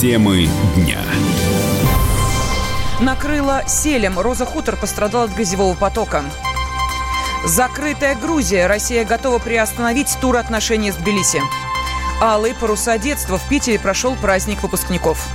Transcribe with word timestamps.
Темы 0.00 0.48
дня. 0.76 1.00
Накрыла 3.00 3.64
селем. 3.66 4.16
Роза 4.20 4.46
Хутор 4.46 4.76
пострадала 4.76 5.24
от 5.24 5.32
грязевого 5.32 5.74
потока. 5.74 6.22
Закрытая 7.44 8.14
Грузия. 8.14 8.68
Россия 8.68 9.04
готова 9.04 9.40
приостановить 9.40 10.16
тур 10.20 10.36
отношений 10.36 10.92
с 10.92 10.94
Тбилиси. 10.94 11.42
Алые 12.20 12.54
паруса 12.54 12.96
детства. 12.96 13.38
В 13.38 13.48
Питере 13.48 13.80
прошел 13.80 14.14
праздник 14.14 14.62
выпускников. 14.62 15.26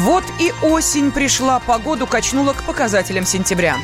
Вот 0.00 0.24
и 0.38 0.52
осень 0.60 1.10
пришла. 1.10 1.60
Погоду 1.60 2.06
качнула 2.06 2.52
к 2.52 2.62
показателям 2.64 3.24
сентября. 3.24 3.76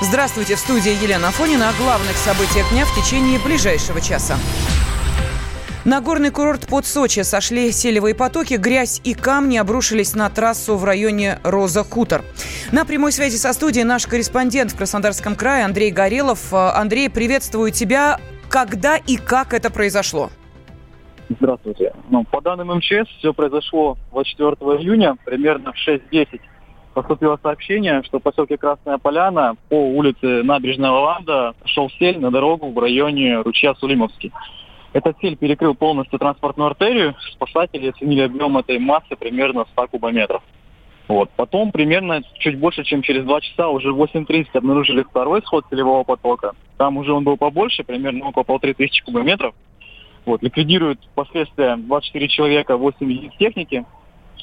Здравствуйте, 0.00 0.54
в 0.54 0.60
студии 0.60 0.92
Елена 1.02 1.28
Афонина 1.28 1.70
о 1.70 1.72
главных 1.72 2.16
событиях 2.16 2.70
дня 2.70 2.86
в 2.86 2.94
течение 2.94 3.40
ближайшего 3.40 4.00
часа. 4.00 4.38
На 5.86 6.02
горный 6.02 6.30
курорт 6.30 6.66
под 6.68 6.84
Сочи 6.84 7.20
сошли 7.20 7.72
селевые 7.72 8.14
потоки, 8.14 8.54
грязь 8.54 9.00
и 9.02 9.14
камни 9.14 9.56
обрушились 9.56 10.14
на 10.14 10.28
трассу 10.28 10.76
в 10.76 10.84
районе 10.84 11.38
Роза-Хутор. 11.42 12.22
На 12.70 12.84
прямой 12.84 13.12
связи 13.12 13.36
со 13.36 13.54
студией 13.54 13.84
наш 13.84 14.06
корреспондент 14.06 14.72
в 14.72 14.76
Краснодарском 14.76 15.34
крае 15.36 15.64
Андрей 15.64 15.90
Горелов. 15.90 16.52
Андрей, 16.52 17.08
приветствую 17.08 17.70
тебя. 17.70 18.18
Когда 18.50 18.96
и 18.96 19.16
как 19.16 19.54
это 19.54 19.70
произошло? 19.70 20.28
Здравствуйте. 21.30 21.94
Ну, 22.10 22.24
по 22.24 22.42
данным 22.42 22.76
МЧС, 22.76 23.08
все 23.18 23.32
произошло 23.32 23.96
24 24.10 24.50
июня, 24.82 25.16
примерно 25.24 25.72
в 25.72 25.88
6.10 25.88 26.40
поступило 26.92 27.38
сообщение, 27.42 28.02
что 28.02 28.18
в 28.18 28.22
поселке 28.22 28.58
Красная 28.58 28.98
Поляна 28.98 29.56
по 29.68 29.74
улице 29.74 30.42
Набережная 30.42 30.90
Лаванда 30.90 31.54
шел 31.64 31.88
сель 31.98 32.18
на 32.18 32.30
дорогу 32.30 32.70
в 32.70 32.78
районе 32.78 33.40
ручья 33.40 33.74
Сулимовский. 33.76 34.32
Этот 34.92 35.18
сель 35.20 35.36
перекрыл 35.36 35.74
полностью 35.74 36.18
транспортную 36.18 36.68
артерию. 36.68 37.14
Спасатели 37.32 37.88
оценили 37.88 38.22
объем 38.22 38.58
этой 38.58 38.78
массы 38.78 39.14
примерно 39.16 39.64
100 39.72 39.88
кубометров. 39.88 40.42
Вот. 41.06 41.30
Потом 41.36 41.72
примерно 41.72 42.22
чуть 42.38 42.58
больше, 42.58 42.84
чем 42.84 43.02
через 43.02 43.24
два 43.24 43.40
часа, 43.40 43.68
уже 43.68 43.92
в 43.92 44.00
8.30 44.00 44.46
обнаружили 44.54 45.02
второй 45.02 45.42
сход 45.42 45.64
селевого 45.70 46.04
потока. 46.04 46.52
Там 46.76 46.96
уже 46.96 47.12
он 47.12 47.24
был 47.24 47.36
побольше, 47.36 47.84
примерно 47.84 48.28
около 48.28 48.42
полторы 48.42 48.74
тысячи 48.74 49.04
кубометров. 49.04 49.54
Вот. 50.24 50.42
Ликвидируют 50.42 51.00
последствия 51.14 51.76
24 51.76 52.28
человека, 52.28 52.76
8 52.76 52.96
единиц 53.10 53.32
техники. 53.38 53.84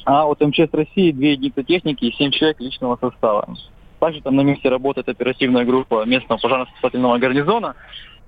А 0.05 0.25
от 0.25 0.39
МЧС 0.39 0.73
России 0.73 1.11
2 1.11 1.25
единицы 1.25 1.63
техники 1.63 2.05
и 2.05 2.13
7 2.13 2.31
человек 2.31 2.59
личного 2.61 2.97
состава. 2.97 3.55
Также 3.99 4.21
там 4.21 4.35
на 4.35 4.41
месте 4.41 4.69
работает 4.69 5.09
оперативная 5.09 5.65
группа 5.65 6.05
местного 6.05 6.39
пожарно-спасательного 6.39 7.17
гарнизона. 7.17 7.75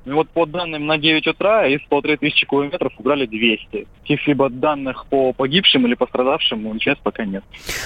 И 0.05 0.11
вот 0.11 0.29
по 0.29 0.45
данным 0.45 0.87
на 0.87 0.97
9 0.97 1.27
утра 1.27 1.67
из 1.67 1.81
полторы 1.89 2.17
тысячи 2.17 2.45
километров 2.45 2.93
убрали 2.97 3.25
200. 3.25 3.87
Каких-либо 4.01 4.49
данных 4.49 5.05
по 5.09 5.33
погибшим 5.33 5.85
или 5.85 5.93
пострадавшим 5.93 6.65
у 6.65 6.73
МЧС 6.73 6.97
пока 7.03 7.25
нет. 7.25 7.43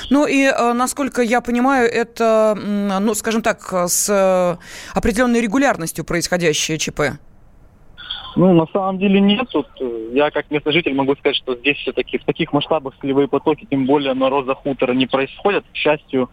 Ну 0.09 0.25
и, 0.25 0.43
э, 0.43 0.73
насколько 0.73 1.21
я 1.21 1.41
понимаю, 1.41 1.89
это, 1.89 2.55
ну, 2.55 3.13
скажем 3.13 3.41
так, 3.41 3.59
с 3.73 4.09
э, 4.09 4.97
определенной 4.97 5.41
регулярностью 5.41 6.05
происходящее 6.05 6.77
ЧП? 6.77 7.01
Ну, 8.35 8.53
на 8.53 8.65
самом 8.67 8.97
деле 8.97 9.19
нет. 9.19 9.47
Тут 9.51 9.67
э, 9.79 10.09
я 10.13 10.31
как 10.31 10.49
местный 10.49 10.73
житель 10.73 10.93
могу 10.93 11.15
сказать, 11.15 11.35
что 11.35 11.55
здесь 11.55 11.77
все-таки 11.77 12.17
в 12.17 12.25
таких 12.25 12.51
масштабах 12.51 12.93
солевые 12.99 13.27
потоки, 13.27 13.67
тем 13.69 13.85
более 13.85 14.13
на 14.13 14.29
роза 14.29 14.55
хутора 14.55 14.93
не 14.93 15.05
происходят. 15.05 15.63
К 15.71 15.75
счастью, 15.75 16.29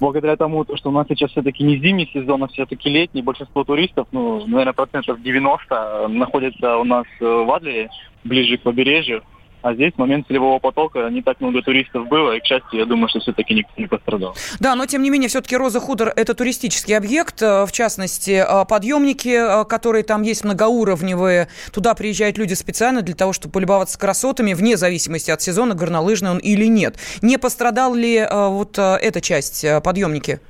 благодаря 0.00 0.36
тому, 0.36 0.64
что 0.74 0.90
у 0.90 0.92
нас 0.92 1.06
сейчас 1.08 1.30
все-таки 1.30 1.64
не 1.64 1.78
зимний 1.78 2.10
сезон, 2.12 2.44
а 2.44 2.48
все-таки 2.48 2.88
летний, 2.90 3.22
большинство 3.22 3.64
туристов, 3.64 4.08
ну, 4.12 4.46
наверное, 4.46 4.72
процентов 4.72 5.22
90 5.22 6.08
находится 6.08 6.76
у 6.78 6.84
нас 6.84 7.06
э, 7.20 7.24
в 7.24 7.50
Адлере, 7.50 7.90
ближе 8.24 8.58
к 8.58 8.62
побережью. 8.62 9.22
А 9.64 9.72
здесь 9.72 9.94
в 9.94 9.98
момент 9.98 10.26
целевого 10.26 10.58
потока 10.58 11.08
не 11.08 11.22
так 11.22 11.40
много 11.40 11.62
туристов 11.62 12.06
было, 12.06 12.36
и, 12.36 12.40
к 12.40 12.44
счастью, 12.44 12.80
я 12.80 12.84
думаю, 12.84 13.08
что 13.08 13.20
все-таки 13.20 13.54
никто 13.54 13.72
не 13.78 13.86
пострадал. 13.86 14.36
Да, 14.60 14.74
но 14.74 14.84
тем 14.84 15.02
не 15.02 15.08
менее, 15.08 15.30
все-таки 15.30 15.56
Роза 15.56 15.80
Худор– 15.80 16.12
это 16.16 16.34
туристический 16.34 16.94
объект, 16.94 17.40
э, 17.40 17.64
в 17.64 17.72
частности, 17.72 18.44
э, 18.46 18.66
подъемники, 18.66 19.64
которые 19.66 20.04
там 20.04 20.20
есть 20.20 20.44
многоуровневые, 20.44 21.48
туда 21.72 21.94
приезжают 21.94 22.36
люди 22.36 22.52
специально 22.52 23.00
для 23.00 23.14
того, 23.14 23.32
чтобы 23.32 23.52
полюбоваться 23.52 23.98
красотами, 23.98 24.52
вне 24.52 24.76
зависимости 24.76 25.30
от 25.30 25.40
сезона, 25.40 25.74
горнолыжный 25.74 26.32
он 26.32 26.38
или 26.40 26.66
нет. 26.66 26.98
Не 27.22 27.38
пострадал 27.38 27.94
ли 27.94 28.22
вот 28.30 28.78
эта 28.78 29.22
часть, 29.22 29.64
подъемники? 29.82 30.40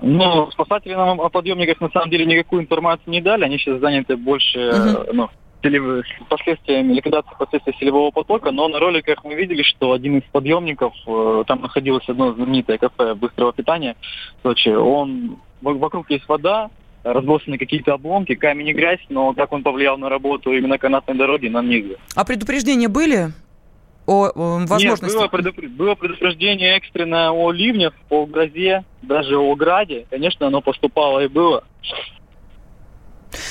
Ну, 0.00 0.50
спасатели 0.50 0.94
нам 0.94 1.20
о 1.20 1.28
подъемниках 1.28 1.80
на 1.80 1.90
самом 1.90 2.10
деле 2.10 2.26
никакую 2.26 2.62
информацию 2.62 3.12
не 3.12 3.20
дали. 3.20 3.44
Они 3.44 3.58
сейчас 3.58 3.78
заняты 3.78 4.16
больше 4.16 4.58
uh-huh. 4.58 5.10
ну, 5.12 5.28
последствиями 6.28 6.94
ликвидации 6.94 7.30
последствий 7.38 7.74
селевого 7.78 8.10
потока, 8.10 8.50
но 8.50 8.68
на 8.68 8.78
роликах 8.78 9.24
мы 9.24 9.34
видели, 9.34 9.62
что 9.62 9.92
один 9.92 10.18
из 10.18 10.24
подъемников, 10.30 10.94
э, 11.06 11.44
там 11.46 11.62
находилось 11.62 12.08
одно 12.08 12.32
знаменитое 12.32 12.78
кафе 12.78 13.14
быстрого 13.14 13.52
питания 13.52 13.96
в 14.40 14.42
Сочи, 14.42 14.68
он, 14.68 15.38
вокруг 15.60 16.10
есть 16.10 16.28
вода, 16.28 16.70
разбросаны 17.04 17.58
какие-то 17.58 17.94
обломки, 17.94 18.34
камень 18.34 18.68
и 18.68 18.72
грязь, 18.72 19.00
но 19.08 19.32
как 19.34 19.52
он 19.52 19.62
повлиял 19.62 19.98
на 19.98 20.08
работу 20.08 20.52
именно 20.52 20.78
канатной 20.78 21.16
дороги, 21.16 21.48
нам 21.48 21.68
неизвестно. 21.68 22.04
А 22.14 22.24
предупреждения 22.24 22.88
были? 22.88 23.32
о, 24.06 24.26
о 24.34 24.66
возможности? 24.66 25.04
Нет, 25.04 25.14
было, 25.14 25.28
предупр... 25.28 25.66
было 25.68 25.94
предупреждение 25.94 26.76
экстренное 26.76 27.30
о 27.30 27.50
ливнях, 27.52 27.94
о 28.10 28.26
грозе, 28.26 28.84
даже 29.02 29.36
о 29.36 29.54
граде. 29.54 30.06
Конечно, 30.10 30.46
оно 30.46 30.60
поступало 30.60 31.24
и 31.24 31.28
было. 31.28 31.64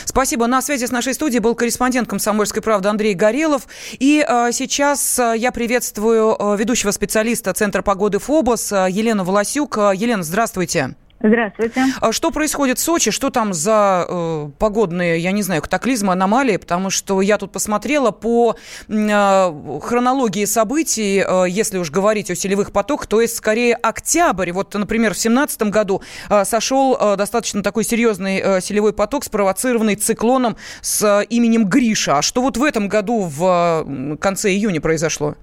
Спасибо. 0.06 0.47
На 0.47 0.62
связи 0.62 0.86
с 0.86 0.92
нашей 0.92 1.14
студией 1.14 1.40
был 1.40 1.56
корреспондент 1.56 2.09
«Комсомольской 2.09 2.62
правды» 2.62 2.90
Андрей 2.90 3.14
Горелов. 3.14 3.68
И 4.00 4.25
э, 4.28 4.50
сейчас 4.52 5.19
э, 5.19 5.34
я 5.38 5.52
приветствую 5.52 6.36
э, 6.38 6.58
ведущего 6.58 6.92
специалиста 6.92 7.53
Центра 7.53 7.81
погоды 7.81 8.19
ФОБОС 8.19 8.72
э, 8.72 8.88
Елену 8.90 9.24
Волосюк. 9.24 9.78
Елена, 9.78 10.24
здравствуйте. 10.24 10.96
Здравствуйте. 11.23 11.85
А 11.99 12.11
что 12.11 12.31
происходит 12.31 12.79
в 12.79 12.81
Сочи? 12.81 13.11
Что 13.11 13.29
там 13.29 13.53
за 13.53 14.05
э, 14.07 14.49
погодные, 14.57 15.19
я 15.19 15.31
не 15.31 15.43
знаю, 15.43 15.61
катаклизмы, 15.61 16.13
аномалии? 16.13 16.57
Потому 16.57 16.89
что 16.89 17.21
я 17.21 17.37
тут 17.37 17.51
посмотрела 17.51 18.11
по 18.11 18.55
э, 18.87 19.79
хронологии 19.81 20.45
событий, 20.45 21.23
э, 21.25 21.45
если 21.47 21.77
уж 21.77 21.91
говорить 21.91 22.31
о 22.31 22.35
селевых 22.35 22.71
потоках, 22.71 23.07
то 23.07 23.21
есть 23.21 23.35
скорее 23.35 23.75
октябрь. 23.75 24.51
Вот, 24.51 24.73
например, 24.73 25.11
в 25.11 25.21
2017 25.21 25.63
году 25.63 26.01
э, 26.29 26.43
сошел 26.45 26.97
э, 26.99 27.15
достаточно 27.17 27.61
такой 27.61 27.83
серьезный 27.83 28.41
э, 28.43 28.61
селевой 28.61 28.93
поток, 28.93 29.23
спровоцированный 29.23 29.95
циклоном 29.95 30.57
с 30.81 31.03
э, 31.03 31.25
именем 31.25 31.65
Гриша. 31.65 32.17
А 32.17 32.21
что 32.21 32.41
вот 32.41 32.57
в 32.57 32.63
этом 32.63 32.88
году 32.88 33.21
в 33.21 33.85
э, 33.85 34.17
конце 34.17 34.49
июня 34.49 34.81
произошло? 34.81 35.35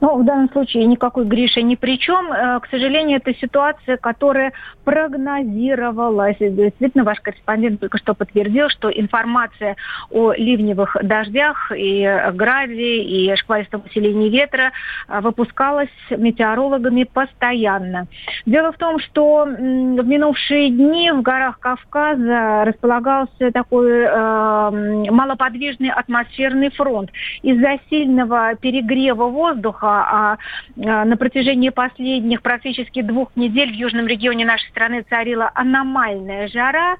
Ну, 0.00 0.18
в 0.18 0.24
данном 0.24 0.50
случае 0.50 0.84
никакой 0.84 1.24
Гриша 1.24 1.62
ни 1.62 1.74
при 1.74 1.98
чем. 1.98 2.32
Э, 2.32 2.60
к 2.60 2.66
сожалению, 2.70 3.18
это 3.18 3.34
ситуация, 3.34 3.96
которая 3.96 4.52
прогнозировалась. 4.84 6.36
Действительно, 6.38 7.04
ваш 7.04 7.20
корреспондент 7.20 7.80
только 7.80 7.98
что 7.98 8.14
подтвердил, 8.14 8.68
что 8.68 8.90
информация 8.90 9.76
о 10.10 10.32
ливневых 10.32 10.96
дождях 11.02 11.72
и 11.74 12.06
граде, 12.34 13.02
и 13.02 13.34
шквалистом 13.36 13.82
усилении 13.86 14.28
ветра 14.28 14.72
э, 15.08 15.20
выпускалась 15.20 15.88
метеорологами 16.10 17.04
постоянно. 17.04 18.06
Дело 18.44 18.72
в 18.72 18.76
том, 18.76 18.98
что 19.00 19.44
в 19.44 20.06
минувшие 20.06 20.70
дни 20.70 21.10
в 21.10 21.22
горах 21.22 21.58
Кавказа 21.58 22.64
располагался 22.64 23.50
такой 23.52 23.90
э, 23.90 25.10
малоподвижный 25.10 25.90
атмосферный 25.90 26.70
фронт. 26.70 27.10
Из-за 27.42 27.78
сильного 27.88 28.54
перегрева 28.56 29.26
воздуха 29.26 29.55
воздуха, 29.56 29.86
а, 29.86 30.38
а 30.84 31.04
на 31.04 31.16
протяжении 31.16 31.70
последних 31.70 32.42
практически 32.42 33.02
двух 33.02 33.30
недель 33.36 33.70
в 33.70 33.74
южном 33.74 34.06
регионе 34.06 34.44
нашей 34.44 34.68
страны 34.68 35.04
царила 35.08 35.50
аномальная 35.54 36.48
жара. 36.48 36.96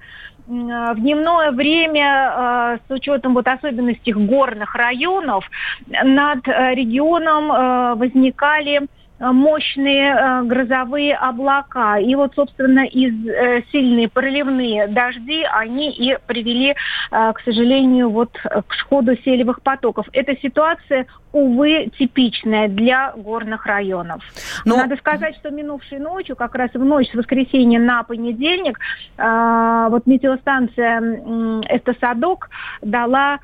В 0.46 0.94
дневное 0.96 1.50
время, 1.50 2.06
а, 2.06 2.76
с 2.76 2.90
учетом 2.90 3.34
вот 3.34 3.48
особенностей 3.48 4.12
горных 4.12 4.76
районов, 4.76 5.44
над 5.88 6.46
э, 6.46 6.74
регионом 6.74 7.50
э, 7.50 7.94
возникали 7.96 8.86
мощные 9.18 10.14
э, 10.14 10.42
грозовые 10.42 11.14
облака. 11.16 11.98
И 11.98 12.14
вот, 12.14 12.34
собственно, 12.34 12.84
из 12.84 13.14
э, 13.26 13.62
сильные 13.72 14.08
проливные 14.08 14.88
дожди, 14.88 15.44
они 15.50 15.90
и 15.90 16.18
привели, 16.26 16.70
э, 16.70 17.32
к 17.32 17.40
сожалению, 17.44 18.10
вот 18.10 18.32
к 18.32 18.74
сходу 18.74 19.16
селевых 19.24 19.62
потоков. 19.62 20.06
Эта 20.12 20.36
ситуация, 20.36 21.06
увы, 21.32 21.90
типичная 21.98 22.68
для 22.68 23.12
горных 23.12 23.66
районов. 23.66 24.22
Но... 24.64 24.76
Надо 24.76 24.96
сказать, 24.96 25.36
что 25.36 25.50
минувшей 25.50 25.98
ночью, 25.98 26.36
как 26.36 26.54
раз 26.54 26.70
в 26.74 26.84
ночь 26.84 27.10
с 27.10 27.14
воскресенья 27.14 27.80
на 27.80 28.02
понедельник, 28.02 28.78
э, 29.16 29.86
вот 29.90 30.06
метеостанция 30.06 31.00
э, 31.00 31.60
Эстосадок 31.70 32.50
дала 32.82 33.38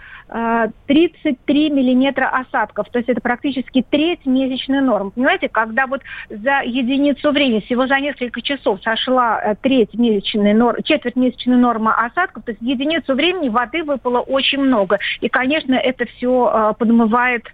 33 0.87 1.71
миллиметра 1.71 2.27
осадков. 2.27 2.89
То 2.89 2.99
есть 2.99 3.11
это 3.11 3.21
практически 3.21 3.85
треть 3.89 4.25
месячной 4.25 4.81
нормы. 4.81 5.11
Понимаете, 5.11 5.51
когда 5.63 5.87
вот 5.87 6.03
за 6.29 6.63
единицу 6.65 7.31
времени, 7.31 7.61
всего 7.61 7.87
за 7.87 8.01
несколько 8.01 8.43
часов 8.43 8.81
сошла 8.83 9.41
э, 9.41 9.55
треть 9.63 9.95
месячной 9.95 10.55
нор... 10.55 10.83
четверть 10.83 11.15
месячной 11.15 11.57
нормы 11.57 11.93
осадков, 11.93 12.45
то 12.45 12.51
есть 12.51 12.61
единицу 12.61 13.15
времени 13.15 13.49
воды 13.49 13.85
выпало 13.85 14.21
очень 14.21 14.61
много. 14.61 14.99
И, 15.21 15.29
конечно, 15.29 15.75
это 15.75 16.05
все 16.17 16.51
э, 16.53 16.75
подмывает 16.79 17.45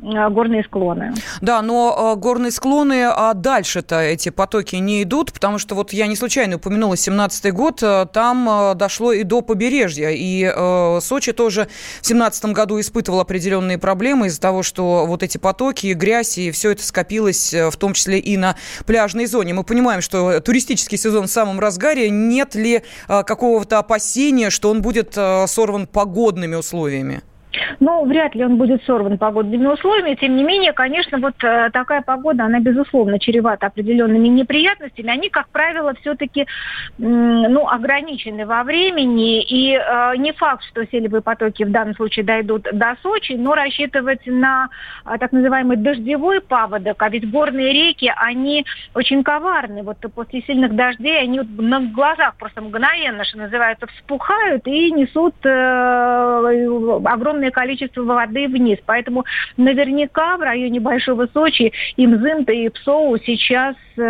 горные 0.00 0.64
склоны. 0.64 1.12
Да, 1.40 1.60
но 1.62 2.14
горные 2.16 2.50
склоны, 2.50 3.04
а 3.04 3.34
дальше-то 3.34 4.00
эти 4.00 4.28
потоки 4.28 4.76
не 4.76 5.02
идут, 5.02 5.32
потому 5.32 5.58
что 5.58 5.74
вот 5.74 5.92
я 5.92 6.06
не 6.06 6.16
случайно 6.16 6.56
упомянула 6.56 6.96
17 6.96 7.52
год, 7.52 7.82
там 8.12 8.76
дошло 8.76 9.12
и 9.12 9.24
до 9.24 9.42
побережья, 9.42 10.10
и 10.10 11.00
Сочи 11.00 11.32
тоже 11.32 11.68
в 12.00 12.06
17 12.06 12.46
году 12.46 12.78
испытывал 12.80 13.20
определенные 13.20 13.78
проблемы 13.78 14.28
из-за 14.28 14.40
того, 14.40 14.62
что 14.62 15.04
вот 15.06 15.22
эти 15.22 15.38
потоки, 15.38 15.92
грязь, 15.94 16.38
и 16.38 16.50
все 16.50 16.70
это 16.70 16.84
скопилось 16.84 17.52
в 17.52 17.76
том 17.76 17.92
числе 17.92 18.18
и 18.18 18.36
на 18.36 18.56
пляжной 18.86 19.26
зоне. 19.26 19.54
Мы 19.54 19.64
понимаем, 19.64 20.00
что 20.00 20.40
туристический 20.40 20.98
сезон 20.98 21.26
в 21.26 21.30
самом 21.30 21.58
разгаре. 21.58 22.10
Нет 22.10 22.54
ли 22.54 22.82
какого-то 23.06 23.78
опасения, 23.78 24.50
что 24.50 24.70
он 24.70 24.82
будет 24.82 25.14
сорван 25.14 25.86
погодными 25.86 26.54
условиями? 26.54 27.22
Ну, 27.80 28.04
вряд 28.04 28.34
ли 28.34 28.44
он 28.44 28.56
будет 28.56 28.82
сорван 28.84 29.18
погодными 29.18 29.66
условиями. 29.66 30.14
Тем 30.14 30.36
не 30.36 30.44
менее, 30.44 30.72
конечно, 30.72 31.18
вот 31.18 31.34
э, 31.42 31.70
такая 31.72 32.02
погода, 32.02 32.44
она, 32.44 32.60
безусловно, 32.60 33.18
чревата 33.18 33.66
определенными 33.66 34.28
неприятностями. 34.28 35.10
Они, 35.10 35.28
как 35.28 35.48
правило, 35.48 35.94
все-таки, 36.00 36.46
ну, 36.98 37.68
ограничены 37.68 38.46
во 38.46 38.62
времени. 38.64 39.42
И 39.42 39.74
э, 39.74 40.16
не 40.16 40.32
факт, 40.32 40.64
что 40.70 40.86
селевые 40.86 41.22
потоки 41.22 41.64
в 41.64 41.70
данном 41.70 41.94
случае 41.94 42.24
дойдут 42.24 42.66
до 42.72 42.96
Сочи, 43.02 43.32
но 43.32 43.54
рассчитывать 43.54 44.26
на 44.26 44.68
э, 45.04 45.18
так 45.18 45.32
называемый 45.32 45.76
дождевой 45.76 46.40
паводок. 46.40 47.02
А 47.02 47.08
ведь 47.08 47.30
горные 47.30 47.72
реки, 47.72 48.12
они 48.16 48.64
очень 48.94 49.22
коварны. 49.22 49.82
Вот 49.82 49.98
после 50.14 50.42
сильных 50.42 50.74
дождей 50.74 51.20
они 51.20 51.40
на 51.40 51.80
глазах 51.80 52.36
просто 52.36 52.60
мгновенно, 52.60 53.24
что 53.24 53.38
называется, 53.38 53.86
вспухают 53.86 54.66
и 54.66 54.90
несут 54.90 55.34
э, 55.44 56.98
огромное 57.48 57.50
количество 57.50 58.02
воды 58.02 58.48
вниз. 58.48 58.78
Поэтому 58.86 59.24
наверняка 59.56 60.36
в 60.36 60.40
районе 60.40 60.80
Большого 60.80 61.28
Сочи 61.32 61.72
и 61.96 62.06
Мзымта, 62.06 62.52
и 62.52 62.68
Псоу 62.68 63.18
сейчас 63.18 63.74
э, 63.96 64.00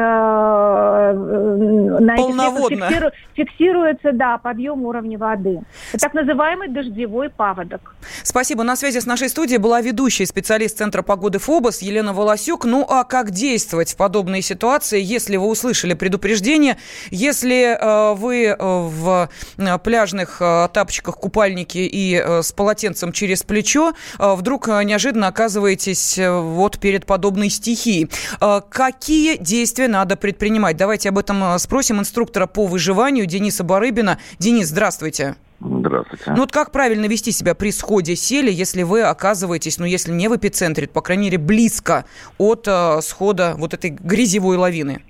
на 2.01 2.17
фиксиру, 2.17 3.11
фиксируется 3.35 4.13
да, 4.13 4.39
подъем 4.39 4.85
уровня 4.85 5.19
воды. 5.19 5.61
Это 5.93 6.05
так 6.05 6.15
называемый 6.15 6.69
дождевой 6.69 7.31
паводок. 7.31 7.95
Спасибо. 8.23 8.63
На 8.65 8.77
связи 8.77 9.01
с 9.01 9.07
нашей 9.07 9.29
студией 9.29 9.59
была 9.59 9.81
ведущая 9.81 10.27
специалист 10.27 10.79
Центра 10.79 11.03
погоды 11.03 11.39
ФОБОС 11.39 11.83
Елена 11.83 12.13
Волосюк. 12.13 12.65
Ну 12.65 12.87
а 12.89 13.05
как 13.05 13.31
действовать 13.31 13.93
в 13.93 13.97
подобной 13.97 14.43
ситуации, 14.43 15.01
если 15.01 15.37
вы 15.37 15.47
услышали 15.47 15.95
предупреждение, 15.95 16.77
если 17.11 17.77
э, 17.77 18.15
вы 18.15 18.47
э, 18.47 18.57
в 18.59 19.29
э, 19.59 19.79
пляжных 19.79 20.41
э, 20.41 20.69
тапочках, 20.73 21.17
купальнике 21.17 21.87
и 21.87 22.15
э, 22.15 22.43
с 22.43 22.53
полотенцем 22.53 23.13
через 23.13 23.28
через 23.29 23.43
плечо, 23.43 23.93
а, 24.19 24.37
вдруг 24.37 24.69
а, 24.69 24.83
неожиданно 24.83 25.27
оказываетесь 25.27 26.19
э, 26.19 26.41
вот 26.41 26.79
перед 26.79 27.05
подобной 27.05 27.51
стихией. 27.51 28.11
А, 28.41 28.63
какие 28.63 29.37
действия 29.37 29.87
надо 29.87 30.17
предпринимать? 30.17 30.79
Давайте 30.79 31.11
об 31.11 31.19
этом 31.19 31.59
спросим 31.59 32.01
инструктора 32.01 32.47
по 32.47 32.65
выживанию 32.65 33.27
Дениса 33.27 33.65
Барыбина. 33.65 34.17
Денис, 34.39 34.69
здравствуйте. 34.69 35.37
Здравствуйте. 35.61 36.25
Ну 36.29 36.37
вот 36.37 36.53
как 36.53 36.71
правильно 36.71 37.05
вести 37.05 37.31
себя 37.33 37.55
при 37.55 37.71
сходе 37.71 38.17
сели, 38.17 38.51
если 38.51 38.83
вы 38.83 39.03
оказываетесь, 39.03 39.79
ну 39.79 39.85
если 39.85 40.13
не 40.13 40.29
в 40.29 40.37
эпицентре, 40.37 40.87
то, 40.87 40.95
по 40.95 41.03
крайней 41.03 41.25
мере, 41.25 41.37
близко 41.39 42.07
от 42.39 42.67
э, 42.67 43.03
схода 43.03 43.57
вот 43.59 43.75
этой 43.75 43.91
грязевой 43.91 44.57
лавины? 44.57 45.03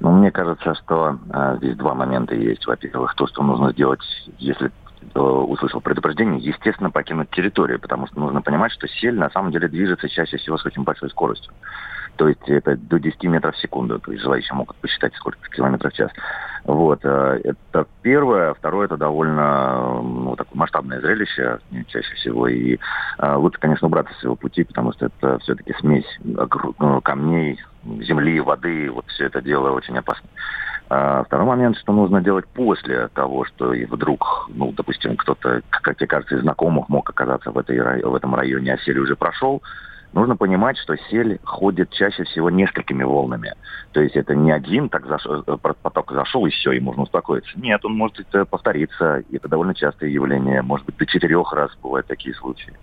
Ну, 0.00 0.12
мне 0.12 0.30
кажется, 0.30 0.74
что 0.74 1.18
э, 1.34 1.56
здесь 1.58 1.76
два 1.76 1.94
момента 1.94 2.34
есть. 2.34 2.66
Во-первых, 2.66 3.14
то, 3.14 3.26
что 3.26 3.42
нужно 3.42 3.72
сделать, 3.72 4.00
если 4.38 4.70
Э, 4.70 4.81
услышал 5.14 5.80
предупреждение, 5.80 6.40
естественно, 6.40 6.90
покинуть 6.90 7.30
территорию, 7.30 7.80
потому 7.80 8.06
что 8.06 8.20
нужно 8.20 8.42
понимать, 8.42 8.72
что 8.72 8.88
сель 8.88 9.18
на 9.18 9.30
самом 9.30 9.50
деле 9.50 9.68
движется 9.68 10.08
чаще 10.08 10.36
всего 10.36 10.58
с 10.58 10.66
очень 10.66 10.82
большой 10.82 11.10
скоростью. 11.10 11.52
То 12.16 12.28
есть 12.28 12.42
это 12.46 12.76
до 12.76 12.98
10 13.00 13.22
метров 13.24 13.54
в 13.54 13.60
секунду. 13.60 13.98
То 13.98 14.12
есть 14.12 14.22
желающие 14.22 14.54
могут 14.54 14.76
посчитать, 14.76 15.14
сколько 15.14 15.38
километров 15.50 15.92
в 15.92 15.96
час. 15.96 16.10
Вот. 16.64 17.00
Э, 17.04 17.40
это 17.42 17.86
первое. 18.02 18.54
Второе, 18.54 18.86
это 18.86 18.96
довольно 18.96 20.02
ну, 20.02 20.36
такое 20.36 20.58
масштабное 20.58 21.00
зрелище 21.00 21.58
чаще 21.88 22.14
всего. 22.16 22.48
И 22.48 22.78
э, 23.18 23.34
лучше, 23.34 23.58
конечно, 23.58 23.86
убраться 23.86 24.14
с 24.18 24.22
его 24.22 24.36
пути, 24.36 24.64
потому 24.64 24.92
что 24.92 25.06
это 25.06 25.38
все-таки 25.38 25.72
смесь 25.80 26.06
камней, 27.02 27.58
земли, 28.00 28.40
воды. 28.40 28.90
Вот 28.90 29.06
все 29.08 29.26
это 29.26 29.40
дело 29.40 29.70
очень 29.70 29.96
опасно. 29.96 30.28
А 30.94 31.24
второй 31.24 31.46
момент, 31.46 31.78
что 31.78 31.94
нужно 31.94 32.20
делать 32.20 32.44
после 32.52 33.08
того, 33.14 33.46
что 33.46 33.72
и 33.72 33.86
вдруг, 33.86 34.50
ну, 34.54 34.72
допустим, 34.72 35.16
кто-то, 35.16 35.62
как 35.70 35.96
тебе 35.96 36.06
кажется, 36.06 36.36
из 36.36 36.42
знакомых 36.42 36.90
мог 36.90 37.08
оказаться 37.08 37.50
в, 37.50 37.56
этой, 37.56 38.02
в 38.02 38.14
этом 38.14 38.34
районе, 38.34 38.74
а 38.74 38.78
сель 38.78 38.98
уже 38.98 39.16
прошел, 39.16 39.62
нужно 40.12 40.36
понимать, 40.36 40.76
что 40.76 40.94
сель 41.08 41.38
ходит 41.44 41.88
чаще 41.92 42.24
всего 42.24 42.50
несколькими 42.50 43.04
волнами. 43.04 43.54
То 43.92 44.02
есть 44.02 44.16
это 44.16 44.34
не 44.34 44.52
один 44.52 44.90
так 44.90 45.06
зашел, 45.06 45.42
э, 45.46 45.56
поток 45.56 46.12
зашел 46.12 46.44
и 46.44 46.50
все, 46.50 46.72
и 46.72 46.80
можно 46.80 47.04
успокоиться. 47.04 47.58
Нет, 47.58 47.82
он 47.86 47.94
может 47.94 48.26
повториться, 48.50 49.20
и 49.30 49.36
это 49.36 49.48
довольно 49.48 49.74
частое 49.74 50.10
явление. 50.10 50.60
Может 50.60 50.84
быть, 50.84 50.98
до 50.98 51.06
четырех 51.06 51.54
раз 51.54 51.70
бывают 51.82 52.06
такие 52.06 52.34
случаи. 52.34 52.74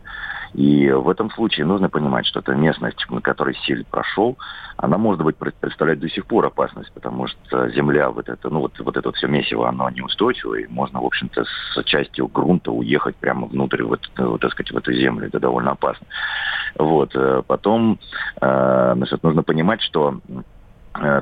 И 0.55 0.89
в 0.89 1.09
этом 1.09 1.29
случае 1.31 1.67
нужно 1.67 1.89
понимать, 1.89 2.25
что 2.25 2.39
эта 2.39 2.55
местность, 2.55 3.05
на 3.11 3.21
которой 3.21 3.55
сель 3.67 3.85
прошел, 3.85 4.35
она 4.81 4.97
может 4.97 5.21
быть 5.21 5.35
представлять 5.35 5.99
до 5.99 6.09
сих 6.09 6.25
пор 6.25 6.45
опасность, 6.45 6.91
потому 6.93 7.27
что 7.27 7.69
земля, 7.69 8.09
вот 8.11 8.29
это, 8.29 8.49
ну 8.49 8.61
вот, 8.61 8.79
вот 8.79 8.95
это 8.95 9.11
все 9.11 9.27
месиво, 9.27 9.67
оно 9.67 9.89
неустойчиво, 9.89 10.55
и 10.55 10.67
можно, 10.67 11.01
в 11.01 11.05
общем-то, 11.05 11.43
с 11.43 11.83
частью 11.83 12.27
грунта 12.27 12.71
уехать 12.71 13.17
прямо 13.17 13.47
внутрь, 13.47 13.83
вот, 13.83 14.09
вот 14.17 14.39
так 14.39 14.51
сказать, 14.51 14.71
в 14.71 14.77
эту 14.77 14.93
землю. 14.93 15.27
Это 15.27 15.39
довольно 15.39 15.71
опасно. 15.71 16.07
Вот. 16.77 17.13
Э, 17.13 17.43
потом, 17.45 17.99
э, 18.39 18.93
значит, 18.95 19.21
нужно 19.21 19.43
понимать, 19.43 19.81
что 19.81 20.21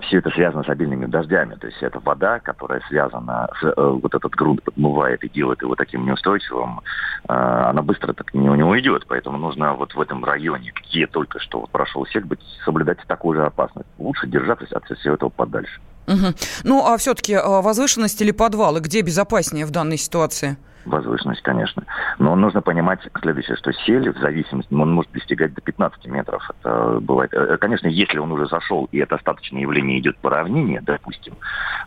все 0.01 0.17
это 0.17 0.29
связано 0.31 0.63
с 0.63 0.69
обильными 0.69 1.05
дождями. 1.05 1.55
То 1.55 1.67
есть 1.67 1.81
это 1.81 1.99
вода, 1.99 2.39
которая 2.39 2.81
связана, 2.87 3.49
с, 3.59 3.65
э, 3.65 3.73
вот 3.75 4.13
этот 4.13 4.31
грунт 4.33 4.63
подмывает 4.63 5.23
и 5.23 5.29
делает 5.29 5.61
его 5.61 5.75
таким 5.75 6.05
неустойчивым, 6.05 6.81
э, 7.27 7.33
она 7.33 7.81
быстро 7.81 8.13
так 8.13 8.33
не, 8.33 8.47
не 8.47 8.63
уйдет. 8.63 9.05
Поэтому 9.07 9.37
нужно 9.37 9.73
вот 9.73 9.93
в 9.93 10.01
этом 10.01 10.23
районе, 10.23 10.71
где 10.75 11.07
только 11.07 11.39
что 11.39 11.65
прошел 11.71 12.05
сек, 12.07 12.25
быть, 12.25 12.39
соблюдать 12.65 12.99
такую 13.07 13.37
же 13.37 13.45
опасность. 13.45 13.87
Лучше 13.97 14.27
держаться 14.27 14.65
от 14.75 14.85
всего 14.85 15.15
этого 15.15 15.29
подальше. 15.29 15.79
Угу. 16.07 16.33
Ну, 16.63 16.85
а 16.85 16.97
все-таки 16.97 17.35
возвышенность 17.35 18.21
или 18.21 18.31
подвалы, 18.31 18.79
где 18.79 19.01
безопаснее 19.01 19.65
в 19.65 19.71
данной 19.71 19.97
ситуации? 19.97 20.57
Возвышенность, 20.85 21.41
конечно. 21.41 21.83
Но 22.19 22.35
нужно 22.35 22.61
понимать 22.61 22.99
следующее, 23.21 23.57
что 23.57 23.71
сель 23.73 24.11
в 24.11 24.17
зависимости, 24.19 24.73
он 24.73 24.93
может 24.93 25.11
достигать 25.11 25.53
до 25.53 25.61
15 25.61 26.05
метров. 26.07 26.49
Это 26.49 26.99
бывает. 27.01 27.33
Э, 27.33 27.57
конечно, 27.57 27.87
если 27.87 28.17
он 28.17 28.31
уже 28.31 28.47
зашел, 28.47 28.87
и 28.91 28.97
это 28.97 29.15
остаточное 29.15 29.61
явление 29.61 29.99
идет 29.99 30.17
по 30.17 30.29
равнине, 30.29 30.81
допустим, 30.81 31.33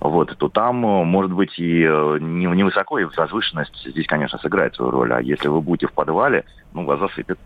вот, 0.00 0.36
то 0.36 0.48
там 0.48 0.84
э, 0.84 1.04
может 1.04 1.32
быть 1.32 1.58
и 1.58 1.82
э, 1.82 2.18
невысоко, 2.20 2.98
и 2.98 3.04
возвышенность 3.04 3.86
здесь, 3.86 4.06
конечно, 4.06 4.38
сыграет 4.38 4.74
свою 4.74 4.90
роль. 4.90 5.12
А 5.12 5.20
если 5.20 5.48
вы 5.48 5.60
будете 5.60 5.86
в 5.86 5.92
подвале, 5.92 6.44
ну, 6.72 6.84
вас 6.84 7.00
засыпет. 7.00 7.38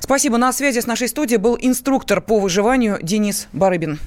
Спасибо. 0.00 0.36
На 0.36 0.52
связи 0.52 0.80
с 0.80 0.86
нашей 0.86 1.08
студией 1.08 1.40
был 1.40 1.56
инструктор 1.60 2.20
по 2.20 2.40
выживанию 2.40 2.98
Денис 3.00 3.48
Барыбин. 3.52 3.98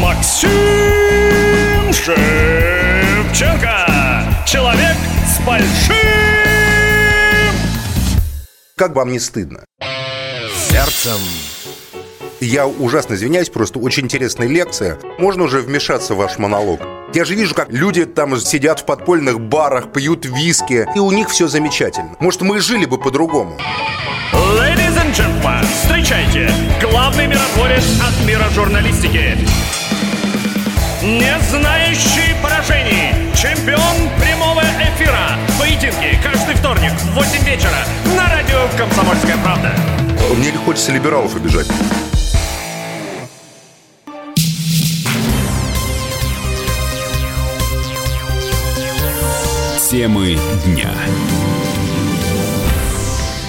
Максим! 0.00 0.85
Шевченко. 2.04 3.86
Человек 4.46 4.96
с 5.26 5.40
большим... 5.44 5.96
Как 8.76 8.94
вам 8.94 9.10
не 9.10 9.18
стыдно? 9.18 9.64
Сердцем. 10.54 11.20
Я 12.40 12.66
ужасно 12.66 13.14
извиняюсь, 13.14 13.48
просто 13.48 13.78
очень 13.78 14.04
интересная 14.04 14.46
лекция. 14.46 14.98
Можно 15.18 15.44
уже 15.44 15.60
вмешаться 15.60 16.14
в 16.14 16.18
ваш 16.18 16.36
монолог? 16.38 16.80
Я 17.14 17.24
же 17.24 17.34
вижу, 17.34 17.54
как 17.54 17.72
люди 17.72 18.04
там 18.04 18.36
сидят 18.36 18.80
в 18.80 18.84
подпольных 18.84 19.40
барах, 19.40 19.90
пьют 19.92 20.26
виски, 20.26 20.86
и 20.94 20.98
у 20.98 21.10
них 21.10 21.30
все 21.30 21.48
замечательно. 21.48 22.14
Может, 22.20 22.42
мы 22.42 22.60
жили 22.60 22.84
бы 22.84 22.98
по-другому? 22.98 23.56
Ladies 24.32 24.96
and 24.98 25.14
gentlemen, 25.14 25.64
встречайте, 25.82 26.50
главный 26.82 27.26
миротворец 27.26 27.84
от 28.02 28.26
мира 28.26 28.44
журналистики, 28.54 29.38
не 31.02 31.38
знающий 31.50 32.34
поражений. 32.42 33.12
Чемпион 33.34 34.10
прямого 34.18 34.62
эфира. 34.80 35.36
Поединки 35.58 36.18
каждый 36.22 36.54
вторник 36.54 36.92
в 36.92 37.14
8 37.14 37.44
вечера 37.44 37.84
на 38.16 38.28
радио 38.28 38.66
«Комсомольская 38.78 39.36
правда». 39.38 39.72
Мне 40.36 40.50
не 40.50 40.58
хочется 40.58 40.92
либералов 40.92 41.36
обижать. 41.36 41.66
Темы 49.90 50.38
дня. 50.64 50.90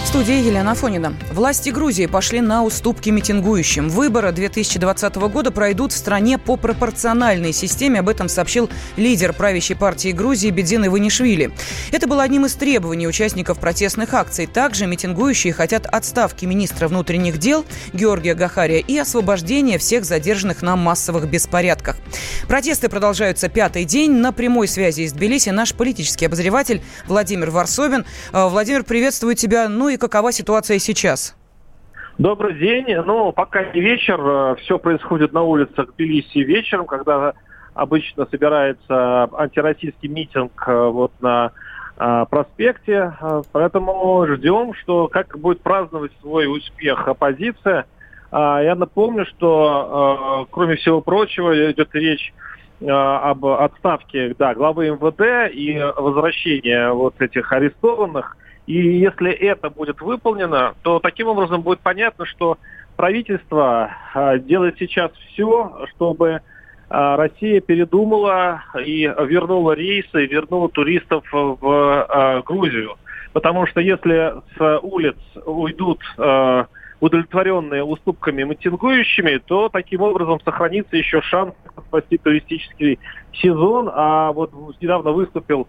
В 0.07 0.09
студии 0.09 0.35
Елена 0.35 0.73
Фонина. 0.73 1.13
Власти 1.33 1.69
Грузии 1.69 2.05
пошли 2.05 2.39
на 2.39 2.63
уступки 2.63 3.09
митингующим. 3.09 3.89
Выборы 3.89 4.31
2020 4.31 5.15
года 5.15 5.51
пройдут 5.51 5.91
в 5.91 5.97
стране 5.97 6.37
по 6.37 6.55
пропорциональной 6.55 7.51
системе. 7.51 7.99
Об 7.99 8.07
этом 8.07 8.29
сообщил 8.29 8.69
лидер 8.95 9.33
правящей 9.33 9.75
партии 9.75 10.13
Грузии 10.13 10.49
Бедзин 10.49 10.87
Иванишвили. 10.87 11.51
Это 11.91 12.07
было 12.07 12.23
одним 12.23 12.45
из 12.45 12.53
требований 12.53 13.05
участников 13.05 13.59
протестных 13.59 14.13
акций. 14.13 14.47
Также 14.47 14.87
митингующие 14.87 15.51
хотят 15.51 15.85
отставки 15.85 16.45
министра 16.45 16.87
внутренних 16.87 17.37
дел 17.37 17.65
Георгия 17.91 18.33
Гахария 18.33 18.79
и 18.79 18.97
освобождения 18.97 19.77
всех 19.77 20.05
задержанных 20.05 20.61
на 20.61 20.77
массовых 20.77 21.29
беспорядках. 21.29 21.97
Протесты 22.47 22.87
продолжаются 22.87 23.49
пятый 23.49 23.83
день. 23.83 24.13
На 24.13 24.31
прямой 24.31 24.69
связи 24.69 25.01
из 25.01 25.11
Тбилиси 25.11 25.49
наш 25.49 25.73
политический 25.73 26.27
обозреватель 26.27 26.81
Владимир 27.07 27.49
Варсобин. 27.49 28.05
Э, 28.31 28.47
Владимир, 28.47 28.85
приветствую 28.85 29.35
тебя. 29.35 29.67
Ну 29.67 29.89
и 29.89 29.96
какова 29.97 30.31
ситуация 30.31 30.79
сейчас? 30.79 31.35
Добрый 32.17 32.55
день. 32.55 32.87
Ну, 33.05 33.31
пока 33.31 33.63
не 33.73 33.79
вечер, 33.79 34.19
э, 34.19 34.55
все 34.61 34.79
происходит 34.79 35.33
на 35.33 35.43
улицах 35.43 35.93
Тбилиси 35.93 36.39
вечером, 36.39 36.87
когда 36.87 37.33
обычно 37.75 38.25
собирается 38.25 39.29
антироссийский 39.33 40.09
митинг 40.09 40.51
э, 40.67 40.87
вот 40.87 41.11
на 41.21 41.51
э, 41.99 42.25
проспекте. 42.27 43.13
Поэтому 43.51 44.25
ждем, 44.29 44.73
что 44.73 45.07
как 45.09 45.37
будет 45.37 45.61
праздновать 45.61 46.11
свой 46.21 46.47
успех 46.47 47.07
оппозиция. 47.07 47.85
Я 48.29 48.75
напомню, 48.75 49.25
что, 49.25 50.45
кроме 50.51 50.75
всего 50.75 50.99
прочего, 50.99 51.71
идет 51.71 51.95
речь 51.95 52.33
об 52.85 53.45
отставке 53.45 54.35
да, 54.37 54.53
главы 54.53 54.89
МВД 54.89 55.49
и 55.55 55.79
возвращении 55.95 56.91
вот 56.91 57.21
этих 57.21 57.53
арестованных– 57.53 58.35
и 58.67 58.97
если 58.99 59.31
это 59.31 59.69
будет 59.69 60.01
выполнено, 60.01 60.75
то 60.83 60.99
таким 60.99 61.27
образом 61.29 61.61
будет 61.61 61.79
понятно, 61.79 62.25
что 62.25 62.57
правительство 62.97 63.91
а, 64.13 64.37
делает 64.37 64.75
сейчас 64.77 65.11
все, 65.31 65.87
чтобы 65.95 66.41
а, 66.89 67.15
Россия 67.15 67.61
передумала 67.61 68.63
и 68.85 69.03
вернула 69.03 69.71
рейсы, 69.71 70.25
вернула 70.25 70.67
туристов 70.67 71.23
в 71.31 71.57
а, 71.63 72.41
Грузию. 72.41 72.97
Потому 73.31 73.67
что 73.67 73.79
если 73.79 74.33
с 74.57 74.79
улиц 74.81 75.17
уйдут 75.45 75.99
удовлетворенные 76.99 77.83
уступками 77.83 78.41
митингующими, 78.41 79.37
то 79.45 79.69
таким 79.69 80.01
образом 80.01 80.39
сохранится 80.43 80.97
еще 80.97 81.21
шанс 81.21 81.53
спасти 81.87 82.17
туристический 82.17 82.97
сезон. 83.33 83.91
А 83.93 84.31
вот 84.31 84.51
недавно 84.81 85.11
выступил 85.11 85.67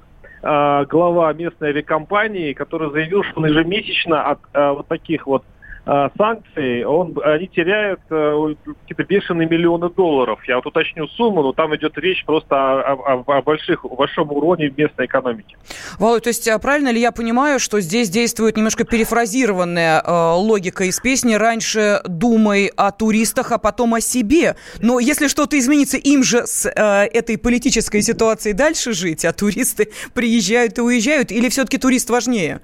глава 0.85 1.33
местной 1.33 1.71
авиакомпании, 1.71 2.53
который 2.53 2.91
заявил, 2.91 3.23
что 3.25 3.41
он 3.41 3.47
ежемесячно 3.47 4.23
от 4.23 4.39
э, 4.53 4.71
вот 4.71 4.89
таких 4.89 5.27
вот 5.27 5.45
э, 5.89 6.09
санкций, 6.17 6.85
он, 6.85 7.17
они 7.25 7.49
теряют 7.49 8.01
э, 8.11 8.55
какие-то 8.65 9.05
бешеные 9.05 9.49
миллионы 9.49 9.89
долларов. 9.89 10.41
Я 10.47 10.57
вот 10.57 10.67
уточню 10.67 11.09
сумму, 11.09 11.43
но 11.43 11.53
там 11.53 11.75
идет 11.75 11.97
речь 11.99 12.25
просто 12.25 12.57
о, 12.57 12.93
о, 12.93 13.39
о 13.39 13.43
больших, 13.43 13.85
большом 13.85 14.31
уроне 14.31 14.73
местной 14.77 15.07
экономики. 15.07 15.57
Володь, 15.99 16.25
то 16.25 16.29
есть 16.29 16.47
а 16.49 16.59
правильно 16.59 16.91
ли 16.91 17.01
я 17.01 17.11
понимаю, 17.11 17.59
что 17.59 17.81
здесь 17.81 18.11
действует 18.11 18.57
немножко 18.57 18.85
перефразированная 18.85 20.03
э, 20.05 20.33
логика 20.35 20.85
из 20.85 21.01
песни 21.01 21.35
«Раньше 21.35 22.01
думай 22.07 22.71
о 22.77 22.93
туристах, 22.93 23.53
а 23.53 23.59
потом 23.59 23.95
о 23.95 24.01
себе». 24.01 24.57
Но 24.81 25.01
если 25.01 25.29
что-то 25.29 25.59
изменится, 25.59 25.97
им 25.97 26.23
же 26.23 26.47
с 26.47 26.67
э, 26.67 27.07
этой 27.07 27.39
политической 27.39 28.03
ситуацией 28.03 28.55
дальше 28.55 28.93
жить, 28.93 29.25
а 29.25 29.33
туристы 29.33 29.89
приезжают 30.15 30.79
и 30.79 30.83
уезжают, 30.83 31.33
или 31.33 31.49
все-таки 31.49 31.79
турист 31.79 32.11
важнее? 32.11 32.61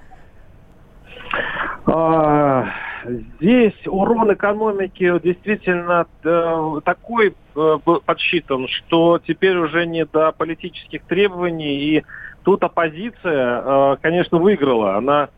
А, 1.86 2.66
здесь 3.04 3.74
урон 3.86 4.32
экономики 4.32 5.20
действительно 5.22 6.06
э, 6.22 6.80
такой 6.84 7.34
э, 7.54 7.78
подсчитан, 8.04 8.68
что 8.68 9.20
теперь 9.26 9.56
уже 9.56 9.86
не 9.86 10.04
до 10.04 10.32
политических 10.32 11.02
требований, 11.04 11.76
и 11.76 12.04
тут 12.44 12.62
оппозиция, 12.62 13.62
э, 13.62 13.96
конечно, 14.00 14.38
выиграла. 14.38 14.96
Она 14.96 15.28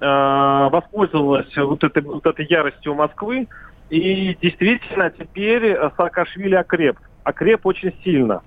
воспользовалась 0.00 1.56
вот 1.56 1.82
этой, 1.82 2.02
вот 2.02 2.26
этой 2.26 2.44
яростью 2.46 2.94
Москвы, 2.94 3.46
и 3.88 4.36
действительно 4.42 5.08
теперь 5.08 5.78
Саакашвили 5.96 6.56
окреп. 6.56 6.98
Окреп 7.22 7.64
очень 7.64 7.94
сильно. 8.02 8.42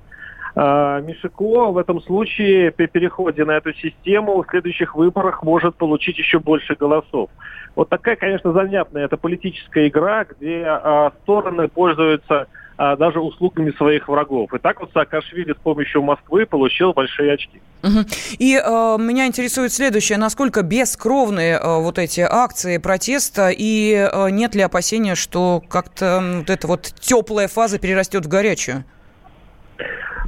Мишико 0.56 1.72
в 1.72 1.78
этом 1.78 2.02
случае 2.02 2.72
при 2.72 2.88
переходе 2.88 3.46
на 3.46 3.52
эту 3.52 3.74
систему 3.74 4.42
в 4.42 4.50
следующих 4.50 4.96
выборах 4.96 5.44
может 5.44 5.76
получить 5.76 6.18
еще 6.18 6.40
больше 6.40 6.76
голосов. 6.76 7.30
Вот 7.76 7.90
такая, 7.90 8.16
конечно, 8.16 8.54
занятная 8.54 9.06
это 9.06 9.18
политическая 9.18 9.88
игра, 9.88 10.26
где 10.26 10.64
а, 10.66 11.12
стороны 11.22 11.68
пользуются 11.68 12.48
а, 12.76 12.96
даже 12.96 13.20
услугами 13.20 13.72
своих 13.72 14.08
врагов. 14.08 14.54
И 14.54 14.58
так 14.58 14.80
вот 14.80 14.92
Саакашвили 14.94 15.54
с 15.54 15.58
помощью 15.58 16.02
Москвы 16.02 16.46
получил 16.46 16.94
большие 16.94 17.34
очки. 17.34 17.62
Угу. 17.84 18.00
И 18.40 18.56
э, 18.56 18.98
меня 19.00 19.28
интересует 19.28 19.72
следующее. 19.74 20.18
Насколько 20.18 20.64
бескровные 20.64 21.60
э, 21.60 21.82
вот 21.82 22.00
эти 22.00 22.22
акции 22.22 22.78
протеста 22.78 23.50
и 23.50 23.94
э, 23.94 24.30
нет 24.32 24.56
ли 24.56 24.62
опасения, 24.62 25.16
что 25.16 25.62
как-то 25.70 26.22
вот 26.38 26.50
эта 26.50 26.68
вот 26.68 26.82
теплая 27.00 27.48
фаза 27.48 27.80
перерастет 27.80 28.26
в 28.26 28.28
горячую? 28.28 28.84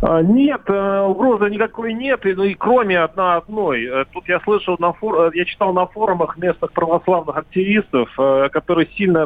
А, 0.02 0.22
нет, 0.22 0.62
э, 0.68 1.02
угрозы 1.02 1.50
никакой 1.50 1.94
нет, 1.94 2.26
и, 2.26 2.34
ну, 2.34 2.44
и 2.44 2.54
кроме 2.54 3.00
одна 3.00 3.36
одной. 3.36 3.84
Э, 3.86 4.06
тут 4.14 4.28
я 4.30 4.40
слышал, 4.42 4.78
на 4.80 4.94
фор... 4.94 5.28
Э, 5.28 5.32
я 5.34 5.46
читал 5.46 5.74
на 5.74 5.86
форумах 5.88 6.38
местных 6.38 6.72
православных 6.72 7.36
активистов, 7.36 8.10
которые 8.52 8.88
сильно 8.96 9.26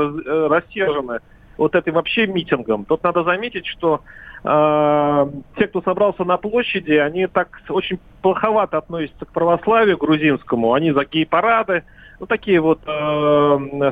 рассержены 0.50 1.20
вот 1.58 1.76
этим 1.76 1.94
вообще 1.94 2.28
митингом. 2.28 2.86
Тут 2.86 3.04
надо 3.04 3.24
заметить, 3.24 3.66
что 3.68 4.02
э, 4.44 5.28
те, 5.58 5.68
кто 5.68 5.82
собрался 5.82 6.24
на 6.24 6.38
площади, 6.38 6.94
они 6.94 7.28
так 7.28 7.62
очень 7.70 8.00
плоховато 8.22 8.78
относятся 8.78 9.26
к 9.26 9.32
православию 9.32 9.98
грузинскому. 9.98 10.74
Они 10.74 10.92
за 10.92 11.06
гей-парады, 11.06 11.84
ну 12.20 12.26
такие 12.26 12.60
вот 12.60 12.80
э, 12.86 13.92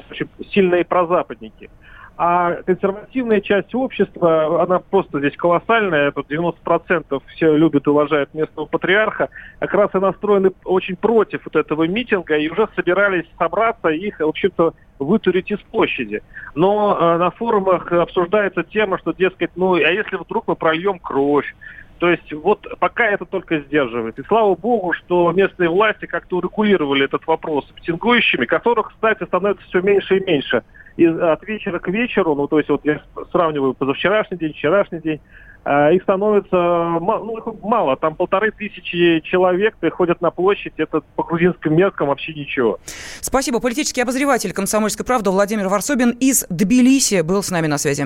сильные 0.51 0.85
прозападники. 0.85 1.69
А 2.17 2.61
консервативная 2.63 3.41
часть 3.41 3.73
общества, 3.73 4.61
она 4.61 4.79
просто 4.79 5.19
здесь 5.19 5.35
колоссальная. 5.35 6.09
Это 6.09 6.21
90% 6.21 7.21
все 7.27 7.57
любят 7.57 7.87
и 7.87 7.89
уважают 7.89 8.33
местного 8.33 8.67
патриарха. 8.67 9.29
Как 9.59 9.73
раз 9.73 9.89
и 9.95 9.97
настроены 9.97 10.51
очень 10.65 10.95
против 10.95 11.41
вот 11.45 11.55
этого 11.55 11.87
митинга 11.87 12.37
и 12.37 12.49
уже 12.49 12.67
собирались 12.75 13.25
собраться 13.39 13.89
и 13.89 14.07
их, 14.07 14.19
в 14.19 14.27
общем-то, 14.27 14.73
вытурить 14.99 15.49
из 15.51 15.59
площади. 15.59 16.21
Но 16.53 16.95
э, 16.99 17.17
на 17.17 17.31
форумах 17.31 17.91
обсуждается 17.91 18.63
тема, 18.63 18.99
что, 18.99 19.13
дескать, 19.13 19.51
ну, 19.55 19.73
а 19.73 19.79
если 19.79 20.17
вдруг 20.17 20.47
мы 20.47 20.55
прольем 20.55 20.99
кровь, 20.99 21.55
то 21.97 22.09
есть 22.09 22.33
вот 22.33 22.67
пока 22.79 23.05
это 23.05 23.25
только 23.25 23.59
сдерживает. 23.59 24.17
И 24.17 24.23
слава 24.23 24.55
богу, 24.55 24.93
что 24.93 25.31
местные 25.31 25.69
власти 25.69 26.07
как-то 26.07 26.37
урегулировали 26.37 27.05
этот 27.05 27.25
вопрос 27.27 27.67
с 27.67 27.75
митингующими, 27.75 28.45
которых, 28.45 28.89
кстати, 28.89 29.23
становится 29.23 29.63
все 29.67 29.81
меньше 29.81 30.17
и 30.17 30.25
меньше 30.25 30.63
и 30.97 31.05
от 31.05 31.43
вечера 31.47 31.79
к 31.79 31.87
вечеру, 31.87 32.35
ну, 32.35 32.47
то 32.47 32.57
есть 32.57 32.69
вот 32.69 32.81
я 32.83 33.01
сравниваю 33.31 33.73
позавчерашний 33.73 34.37
день, 34.37 34.53
вчерашний 34.53 34.99
день, 34.99 35.19
э, 35.65 35.95
их 35.95 36.03
становится 36.03 36.55
ну, 36.55 37.37
их 37.37 37.63
мало, 37.63 37.95
там 37.97 38.15
полторы 38.15 38.51
тысячи 38.51 39.21
человек 39.21 39.75
приходят 39.79 40.21
на 40.21 40.31
площадь, 40.31 40.73
это 40.77 41.01
по 41.15 41.23
грузинским 41.23 41.75
меркам 41.75 42.07
вообще 42.07 42.33
ничего. 42.33 42.79
Спасибо. 43.21 43.59
Политический 43.59 44.01
обозреватель 44.01 44.53
«Комсомольской 44.53 45.05
правды» 45.05 45.29
Владимир 45.29 45.67
Варсобин 45.67 46.11
из 46.11 46.45
Тбилиси 46.49 47.21
был 47.21 47.43
с 47.43 47.51
нами 47.51 47.67
на 47.67 47.77
связи. 47.77 48.05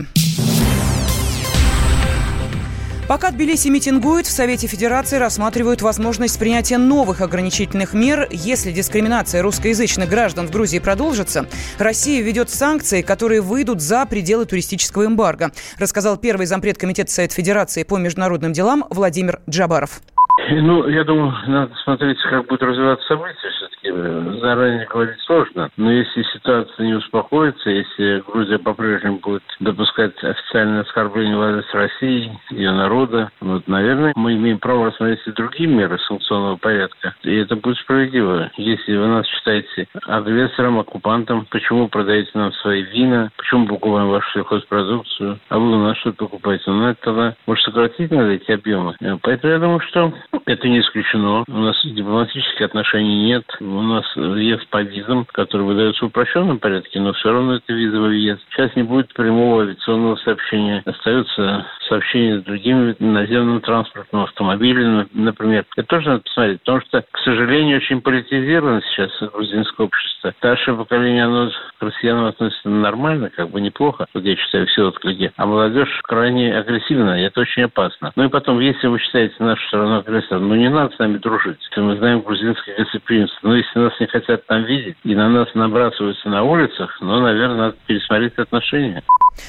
Пока 3.08 3.30
Тбилиси 3.30 3.68
митингует, 3.68 4.26
в 4.26 4.32
Совете 4.32 4.66
Федерации 4.66 5.18
рассматривают 5.18 5.84
возможность 5.84 6.40
принятия 6.40 6.80
новых 6.80 7.22
ограничительных 7.22 7.94
мер. 7.94 8.28
Если 8.32 8.72
дискриминация 8.72 9.44
русскоязычных 9.44 10.10
граждан 10.10 10.48
в 10.48 10.52
Грузии 10.52 10.80
продолжится, 10.80 11.46
Россия 11.78 12.24
введет 12.24 12.50
санкции, 12.50 13.04
которые 13.04 13.42
выйдут 13.42 13.80
за 13.80 14.08
пределы 14.08 14.46
туристического 14.46 15.06
эмбарго, 15.06 15.52
рассказал 15.78 16.18
первый 16.18 16.48
зампред 16.48 16.80
Комитета 16.80 17.12
Совета 17.12 17.36
Федерации 17.36 17.84
по 17.84 17.98
международным 17.98 18.54
делам 18.54 18.86
Владимир 18.90 19.40
Джабаров. 19.48 20.02
Ну, 20.38 20.88
я 20.90 21.04
думаю, 21.04 21.34
надо 21.48 21.74
смотреть, 21.84 22.20
как 22.24 22.46
будут 22.46 22.62
развиваться 22.62 23.08
события. 23.08 23.50
Все-таки 23.56 23.88
э, 23.90 24.38
заранее 24.42 24.86
говорить 24.86 25.20
сложно. 25.22 25.70
Но 25.78 25.92
если 25.92 26.24
ситуация 26.24 26.86
не 26.86 26.94
успокоится, 26.94 27.70
если 27.70 28.22
Грузия 28.28 28.60
по-прежнему 28.60 29.20
будет 29.20 29.44
допускать 29.60 30.12
официальное 30.24 30.82
оскорбление 30.82 31.42
адрес 31.42 31.74
России, 31.74 32.38
ее 32.50 32.72
народа, 32.72 33.32
вот, 33.40 33.68
наверное, 33.68 34.14
мы 34.16 34.34
имеем 34.34 34.60
право 34.60 34.88
рассмотреть 34.88 35.26
и 35.26 35.32
другие 35.32 35.70
меры 35.70 35.98
санкционного 36.00 36.58
порядка. 36.58 37.16
И 37.24 37.34
это 37.36 37.56
будет 37.56 37.78
справедливо. 37.78 38.52
Если 38.58 38.96
вы 38.96 39.08
нас 39.08 39.26
считаете 39.28 39.88
агрессором, 40.06 40.80
оккупантом, 40.80 41.48
почему 41.50 41.88
продаете 41.88 42.32
нам 42.34 42.52
свои 42.54 42.84
вина, 42.84 43.32
почему 43.38 43.68
покупаем 43.68 44.10
вашу 44.10 44.30
сельхозпродукцию, 44.34 45.40
а 45.50 45.58
вы 45.58 45.72
у 45.72 45.84
нас 45.84 45.98
что 45.98 46.12
покупаете? 46.12 46.64
Ну, 46.68 46.88
это 46.88 47.02
тогда, 47.02 47.36
может, 47.48 47.64
сократить 47.64 48.12
надо 48.12 48.32
эти 48.32 48.52
объемы. 48.52 48.96
Поэтому 49.22 49.54
я 49.54 49.60
думаю, 49.60 49.80
что 49.80 50.14
Это 50.46 50.68
не 50.68 50.80
исключено. 50.80 51.44
У 51.48 51.58
нас 51.58 51.76
дипломатических 51.84 52.62
отношений 52.62 53.26
нет. 53.26 53.44
У 53.60 53.82
нас 53.82 54.06
въезд 54.16 54.68
по 54.70 54.82
визам, 54.82 55.26
который 55.32 55.64
выдается 55.64 56.06
в 56.06 56.08
упрощенном 56.10 56.60
порядке, 56.60 57.00
но 57.00 57.14
все 57.14 57.32
равно 57.32 57.56
это 57.56 57.74
визовый 57.74 58.10
въезд. 58.10 58.42
Сейчас 58.52 58.76
не 58.76 58.84
будет 58.84 59.14
прямого 59.14 59.64
авиационного 59.64 60.16
сообщения. 60.18 60.84
Остается 60.86 61.66
сообщение 61.88 62.40
с 62.40 62.44
другими 62.44 62.96
наземным 63.00 63.62
транспортом, 63.62 64.22
автомобилями, 64.22 65.08
например. 65.14 65.66
Это 65.76 65.88
тоже 65.88 66.10
надо 66.10 66.24
посмотреть, 66.24 66.60
потому 66.62 66.82
что, 66.82 67.02
к 67.12 67.18
сожалению, 67.20 67.78
очень 67.78 68.02
политизировано 68.02 68.82
сейчас 68.82 69.12
грузинское 69.32 69.88
общество. 69.88 70.34
Старшее 70.38 70.78
поколение, 70.78 71.26
оно 71.26 71.50
к 71.80 71.84
россиянам 71.84 72.26
относится 72.26 72.70
нормально, 72.70 73.30
как 73.30 73.50
бы 73.50 73.62
неплохо, 73.62 74.06
вот 74.14 74.24
я 74.24 74.36
считаю, 74.36 74.68
все 74.68 74.88
отклики. 74.88 75.32
А 75.38 75.46
молодежь 75.46 76.02
крайне 76.04 76.56
агрессивна, 76.58 77.20
и 77.20 77.24
это 77.24 77.42
очень 77.42 77.64
опасно. 77.64 78.12
Ну 78.16 78.26
и 78.26 78.30
потом, 78.30 78.60
если 78.60 78.88
вы 78.88 79.00
считаете 79.00 79.36
нашу 79.40 79.66
страну 79.68 79.98
агрессором, 80.16 80.48
ну 80.48 80.56
не 80.56 80.70
надо 80.70 80.96
с 80.96 81.00
нами 81.00 81.18
дружить. 81.18 81.60
Мы 81.76 81.98
знаем 81.98 82.22
грузинское 82.22 82.76
гостеприимство. 82.78 83.50
Но 83.50 83.56
если 83.56 83.80
нас 83.80 83.94
не 84.00 84.08
хотят 84.08 84.46
там 84.48 84.64
видеть 84.64 84.98
и 85.04 85.16
на 85.16 85.30
нас 85.30 85.48
набрасываются 85.54 86.30
на 86.30 86.44
улицах, 86.44 86.98
ну, 87.02 87.20
наверное, 87.20 87.58
надо 87.58 87.76
пересмотреть 87.86 88.38
отношения. 88.38 89.04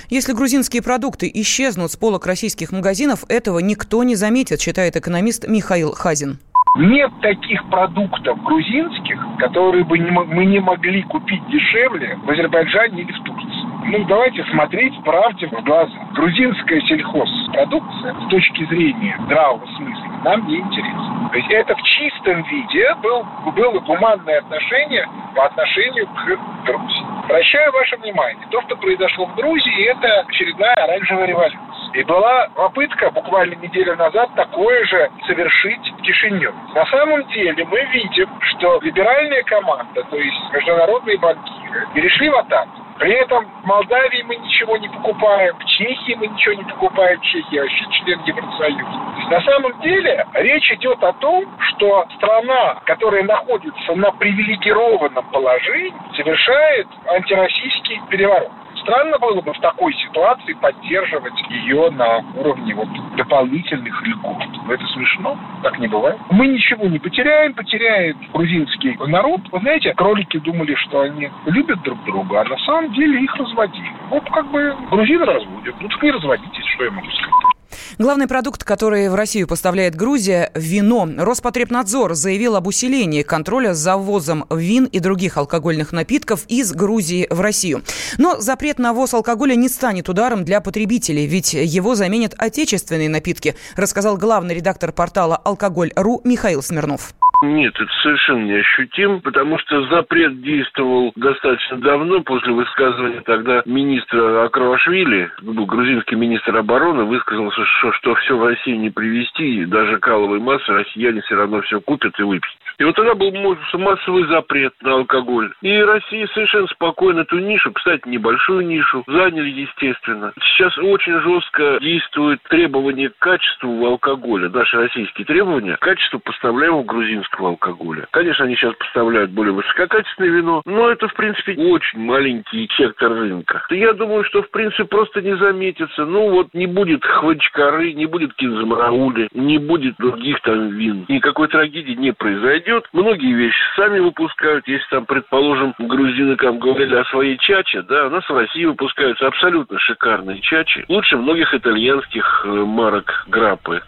Если 0.08 0.32
грузинские 0.32 0.82
продукты 0.82 1.30
исчезнут 1.32 1.90
с 1.90 1.96
полок 1.96 2.26
российских 2.26 2.72
магазинов, 2.72 3.24
этого 3.28 3.60
никто 3.60 4.02
не 4.02 4.16
заметит, 4.16 4.60
считает 4.60 4.96
экономист 4.96 5.46
Михаил 5.48 5.92
Хазин. 5.92 6.38
Нет 6.78 7.10
таких 7.22 7.64
продуктов 7.70 8.42
грузинских, 8.42 9.18
которые 9.38 9.84
бы 9.84 9.98
не, 9.98 10.10
мы 10.10 10.44
не 10.44 10.60
могли 10.60 11.02
купить 11.04 11.40
дешевле 11.48 12.18
в 12.22 12.30
Азербайджане 12.30 13.02
или 13.02 13.12
в 13.12 13.22
Турции. 13.24 13.55
Ну, 13.88 14.04
давайте 14.04 14.42
смотреть 14.46 15.00
правде 15.04 15.46
в 15.46 15.62
глаза. 15.62 15.92
Грузинская 16.14 16.80
сельхозпродукция 16.80 18.14
с 18.14 18.30
точки 18.30 18.64
зрения 18.66 19.16
здравого 19.26 19.64
смысла 19.76 20.06
нам 20.24 20.44
не 20.48 20.56
интересна. 20.56 21.28
То 21.30 21.38
есть 21.38 21.50
это 21.52 21.76
в 21.76 21.82
чистом 21.82 22.42
виде 22.42 22.94
был, 22.96 23.24
было 23.54 23.78
гуманное 23.78 24.38
отношение 24.38 25.06
по 25.36 25.44
отношению 25.44 26.08
к 26.08 26.64
Грузии. 26.64 27.06
Обращаю 27.24 27.72
ваше 27.72 27.96
внимание, 27.98 28.46
то, 28.50 28.60
что 28.62 28.76
произошло 28.76 29.26
в 29.26 29.36
Грузии, 29.36 29.84
это 29.84 30.20
очередная 30.28 30.74
оранжевая 30.74 31.26
революция. 31.26 31.60
И 31.94 32.02
была 32.02 32.48
попытка 32.56 33.10
буквально 33.12 33.54
неделю 33.54 33.96
назад 33.96 34.30
такое 34.34 34.84
же 34.86 35.10
совершить 35.28 35.92
в 35.92 36.02
Кишиневе. 36.02 36.52
На 36.74 36.84
самом 36.86 37.24
деле 37.28 37.64
мы 37.64 37.84
видим, 37.92 38.28
что 38.40 38.80
либеральная 38.82 39.44
команда, 39.44 40.02
то 40.02 40.16
есть 40.16 40.52
международные 40.52 41.18
банкиры, 41.18 41.86
перешли 41.94 42.28
в 42.28 42.36
атаку. 42.36 42.85
При 42.98 43.12
этом 43.12 43.44
в 43.44 43.66
Молдавии 43.66 44.22
мы 44.22 44.36
ничего 44.36 44.76
не 44.78 44.88
покупаем, 44.88 45.54
в 45.58 45.64
Чехии 45.66 46.14
мы 46.14 46.28
ничего 46.28 46.54
не 46.54 46.64
покупаем, 46.64 47.20
Чехия 47.20 47.60
вообще 47.60 47.84
член 47.90 48.20
Евросоюза. 48.24 49.30
На 49.30 49.40
самом 49.42 49.80
деле 49.80 50.26
речь 50.34 50.72
идет 50.72 51.02
о 51.02 51.12
том, 51.14 51.44
что 51.60 52.06
страна, 52.16 52.80
которая 52.86 53.22
находится 53.24 53.94
на 53.94 54.10
привилегированном 54.12 55.24
положении, 55.30 55.92
совершает 56.16 56.88
антироссийский 57.06 58.00
переворот. 58.08 58.50
Странно 58.80 59.18
было 59.18 59.40
бы 59.40 59.52
в 59.52 59.60
такой 59.60 59.92
ситуации 59.94 60.54
поддерживать 60.54 61.38
ее 61.50 61.90
на 61.90 62.24
уровне 62.36 62.74
вот 62.74 62.88
дополнительных 63.16 64.02
льгот. 64.06 64.55
Это 64.68 64.86
смешно, 64.88 65.38
так 65.62 65.78
не 65.78 65.88
бывает. 65.88 66.18
Мы 66.30 66.48
ничего 66.48 66.86
не 66.86 66.98
потеряем, 66.98 67.54
потеряет 67.54 68.16
грузинский 68.32 68.96
народ. 69.06 69.40
Вы 69.52 69.60
знаете, 69.60 69.94
кролики 69.94 70.38
думали, 70.38 70.74
что 70.74 71.00
они 71.00 71.30
любят 71.46 71.82
друг 71.82 72.02
друга, 72.04 72.40
а 72.40 72.44
на 72.44 72.58
самом 72.58 72.92
деле 72.92 73.22
их 73.22 73.34
разводили. 73.36 73.90
Вот 74.10 74.24
как 74.30 74.50
бы 74.50 74.74
грузины 74.90 75.24
разводят. 75.24 75.74
Ну 75.80 75.88
так 75.88 76.02
не 76.02 76.10
разводитесь, 76.10 76.66
что 76.74 76.84
я 76.84 76.90
могу 76.90 77.10
сказать. 77.10 77.55
Главный 77.98 78.26
продукт, 78.26 78.64
который 78.64 79.08
в 79.08 79.14
Россию 79.14 79.46
поставляет 79.46 79.94
Грузия– 79.94 80.50
вино. 80.54 81.08
Роспотребнадзор 81.16 82.14
заявил 82.14 82.56
об 82.56 82.66
усилении 82.66 83.22
контроля 83.22 83.74
за 83.74 83.96
ввозом 83.96 84.44
вин 84.50 84.84
и 84.84 84.98
других 84.98 85.36
алкогольных 85.36 85.92
напитков 85.92 86.44
из 86.48 86.72
Грузии 86.72 87.26
в 87.30 87.40
Россию. 87.40 87.82
Но 88.18 88.40
запрет 88.40 88.78
на 88.78 88.92
ввоз 88.92 89.14
алкоголя 89.14 89.54
не 89.54 89.68
станет 89.68 90.08
ударом 90.08 90.44
для 90.44 90.60
потребителей, 90.60 91.26
ведь 91.26 91.54
его 91.54 91.94
заменят 91.94 92.34
отечественные 92.36 93.08
напитки, 93.08 93.56
рассказал 93.76 94.16
главный 94.16 94.54
редактор 94.54 94.92
портала 94.92 95.36
«Алкоголь.ру» 95.36 96.20
Михаил 96.24 96.62
Смирнов. 96.62 97.14
Нет, 97.42 97.74
это 97.78 97.92
совершенно 98.02 98.44
не 98.44 98.54
ощутим, 98.54 99.20
потому 99.20 99.58
что 99.58 99.86
запрет 99.88 100.40
действовал 100.40 101.12
достаточно 101.16 101.76
давно, 101.76 102.22
после 102.22 102.52
высказывания 102.52 103.20
тогда 103.20 103.62
министра 103.66 104.44
Акравашвили, 104.44 105.30
был 105.42 105.66
грузинский 105.66 106.16
министр 106.16 106.56
обороны, 106.56 107.04
высказался, 107.04 107.64
что, 107.64 107.92
что 107.92 108.14
все 108.16 108.36
в 108.36 108.44
Россию 108.44 108.80
не 108.80 108.90
привезти, 108.90 109.66
даже 109.66 109.98
каловой 109.98 110.40
массы 110.40 110.72
россияне 110.72 111.20
все 111.22 111.34
равно 111.34 111.60
все 111.62 111.80
купят 111.80 112.18
и 112.18 112.22
выпьют. 112.22 112.56
И 112.78 112.84
вот 112.84 112.94
тогда 112.94 113.14
был 113.14 113.32
массовый 113.32 114.26
запрет 114.28 114.74
на 114.82 114.94
алкоголь. 114.94 115.52
И 115.62 115.76
Россия 115.78 116.26
совершенно 116.28 116.66
спокойно 116.68 117.20
эту 117.20 117.38
нишу, 117.38 117.72
кстати, 117.72 118.06
небольшую 118.06 118.66
нишу, 118.66 119.02
заняли, 119.06 119.48
естественно. 119.48 120.32
Сейчас 120.40 120.76
очень 120.78 121.18
жестко 121.20 121.78
действует 121.80 122.40
требование 122.48 123.10
к 123.10 123.18
качеству 123.18 123.86
алкоголя, 123.86 124.48
наши 124.48 124.76
российские 124.76 125.24
требования 125.26 125.76
к 125.76 125.80
качеству 125.80 126.18
поставляемого 126.18 126.82
грузинского 126.82 127.25
алкоголя. 127.34 128.06
Конечно, 128.10 128.44
они 128.44 128.56
сейчас 128.56 128.74
поставляют 128.74 129.30
более 129.30 129.52
высококачественное 129.52 130.30
вино, 130.30 130.62
но 130.64 130.90
это, 130.90 131.08
в 131.08 131.14
принципе, 131.14 131.54
очень 131.56 132.00
маленький 132.00 132.68
сектор 132.76 133.12
рынка. 133.12 133.64
Я 133.70 133.92
думаю, 133.92 134.24
что, 134.24 134.42
в 134.42 134.50
принципе, 134.50 134.84
просто 134.84 135.22
не 135.22 135.36
заметится. 135.36 136.04
Ну, 136.04 136.30
вот 136.30 136.48
не 136.54 136.66
будет 136.66 137.04
хвачкары, 137.04 137.92
не 137.92 138.06
будет 138.06 138.34
кинзамараули, 138.34 139.28
не 139.32 139.58
будет 139.58 139.96
других 139.98 140.40
там 140.40 140.70
вин. 140.70 141.04
Никакой 141.08 141.48
трагедии 141.48 141.92
не 141.92 142.12
произойдет. 142.12 142.88
Многие 142.92 143.32
вещи 143.32 143.58
сами 143.76 143.98
выпускают. 143.98 144.66
Если 144.68 144.86
там, 144.90 145.06
предположим, 145.06 145.74
грузины 145.78 146.36
там 146.36 146.58
говорили 146.58 146.94
о 146.94 147.04
своей 147.06 147.36
чаче, 147.38 147.82
да, 147.82 148.06
у 148.06 148.10
нас 148.10 148.28
в 148.28 148.36
России 148.36 148.64
выпускаются 148.64 149.26
абсолютно 149.26 149.78
шикарные 149.78 150.40
чачи. 150.40 150.84
Лучше 150.88 151.16
многих 151.16 151.54
итальянских 151.54 152.42
э, 152.44 152.48
марок 152.48 153.24
граппы. 153.28 153.82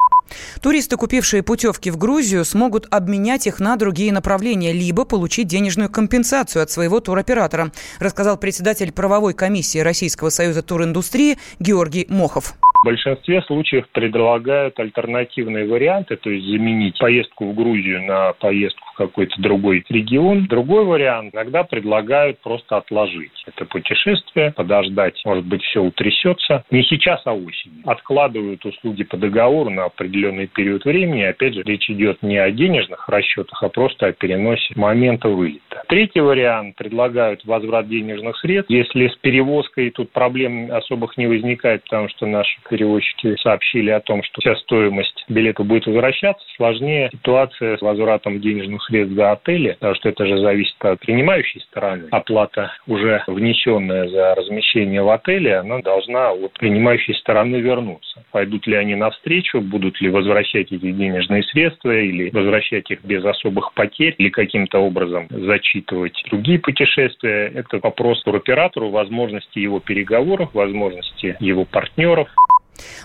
Туристы, 0.62 0.96
купившие 0.96 1.42
путевки 1.42 1.90
в 1.90 1.96
Грузию, 1.96 2.44
смогут 2.44 2.86
обменять 2.90 3.46
их 3.46 3.60
на 3.60 3.76
другие 3.76 4.12
направления, 4.12 4.72
либо 4.72 5.04
получить 5.04 5.46
денежную 5.46 5.90
компенсацию 5.90 6.62
от 6.62 6.70
своего 6.70 7.00
туроператора, 7.00 7.72
рассказал 8.00 8.36
председатель 8.38 8.92
правовой 8.92 9.34
комиссии 9.34 9.78
Российского 9.78 10.30
союза 10.30 10.62
туриндустрии 10.62 11.38
Георгий 11.60 12.06
Мохов. 12.08 12.54
В 12.82 12.84
большинстве 12.84 13.42
случаев 13.42 13.86
предлагают 13.92 14.78
альтернативные 14.78 15.68
варианты, 15.68 16.16
то 16.16 16.30
есть 16.30 16.46
заменить 16.46 16.98
поездку 16.98 17.50
в 17.50 17.54
Грузию 17.54 18.04
на 18.04 18.32
поездку 18.34 18.88
какой-то 18.98 19.40
другой 19.40 19.84
регион. 19.88 20.46
Другой 20.46 20.84
вариант 20.84 21.34
иногда 21.34 21.62
предлагают 21.62 22.40
просто 22.40 22.76
отложить 22.76 23.32
это 23.46 23.64
путешествие, 23.64 24.52
подождать, 24.52 25.20
может 25.24 25.44
быть, 25.44 25.62
все 25.62 25.80
утрясется. 25.80 26.64
Не 26.70 26.82
сейчас, 26.82 27.22
а 27.24 27.32
осенью. 27.32 27.82
Откладывают 27.84 28.64
услуги 28.64 29.04
по 29.04 29.16
договору 29.16 29.70
на 29.70 29.84
определенный 29.84 30.46
период 30.46 30.84
времени. 30.84 31.22
Опять 31.22 31.54
же, 31.54 31.62
речь 31.62 31.88
идет 31.90 32.22
не 32.22 32.38
о 32.38 32.50
денежных 32.50 33.08
расчетах, 33.08 33.62
а 33.62 33.68
просто 33.68 34.06
о 34.06 34.12
переносе 34.12 34.74
момента 34.76 35.28
вылета. 35.28 35.84
Третий 35.88 36.20
вариант 36.20 36.76
предлагают 36.76 37.44
возврат 37.44 37.88
денежных 37.88 38.37
средств. 38.38 38.70
Если 38.70 39.08
с 39.08 39.16
перевозкой 39.16 39.90
тут 39.90 40.11
проблем 40.11 40.70
особых 40.72 41.16
не 41.16 41.26
возникает, 41.26 41.84
потому 41.84 42.08
что 42.08 42.26
наши 42.26 42.58
перевозчики 42.68 43.37
сообщили 43.40 43.90
о 43.90 44.00
том, 44.00 44.22
что 44.22 44.40
вся 44.40 44.56
стоимость 44.56 45.24
билета 45.28 45.62
будет 45.62 45.87
возвращаться. 45.87 46.44
Сложнее 46.56 47.11
ситуация 47.12 47.76
с 47.76 47.80
возвратом 47.80 48.40
денежных 48.40 48.82
средств 48.88 49.14
за 49.14 49.33
отели, 49.33 49.72
потому 49.72 49.94
что 49.94 50.09
это 50.09 50.27
же 50.27 50.38
зависит 50.38 50.74
от 50.81 51.01
принимающей 51.01 51.61
стороны. 51.61 52.09
Оплата, 52.11 52.72
уже 52.87 53.22
внесенная 53.27 54.09
за 54.09 54.35
размещение 54.35 55.03
в 55.03 55.11
отеле, 55.11 55.57
она 55.59 55.79
должна 55.79 56.33
от 56.33 56.53
принимающей 56.55 57.14
стороны 57.14 57.57
вернуться. 57.57 58.24
Пойдут 58.33 58.66
ли 58.66 58.77
они 58.77 58.94
навстречу, 58.94 59.61
будут 59.61 60.01
ли 60.01 60.11
возвращать 60.11 60.72
эти 60.72 60.90
денежные 60.90 61.42
средства 61.44 61.96
или 61.96 62.31
возвращать 62.31 62.90
их 62.90 63.05
без 63.05 63.24
особых 63.24 63.72
потерь 63.74 64.14
или 64.18 64.31
каким-то 64.31 64.79
образом 64.79 65.27
зачитывать 65.31 66.20
другие 66.31 66.59
путешествия. 66.59 67.53
Это 67.55 67.79
вопрос 67.83 68.22
туроператору, 68.22 68.90
возможности 68.90 69.59
его 69.59 69.81
переговоров, 69.81 70.51
возможности 70.55 71.37
его 71.40 71.64
партнеров. 71.64 72.29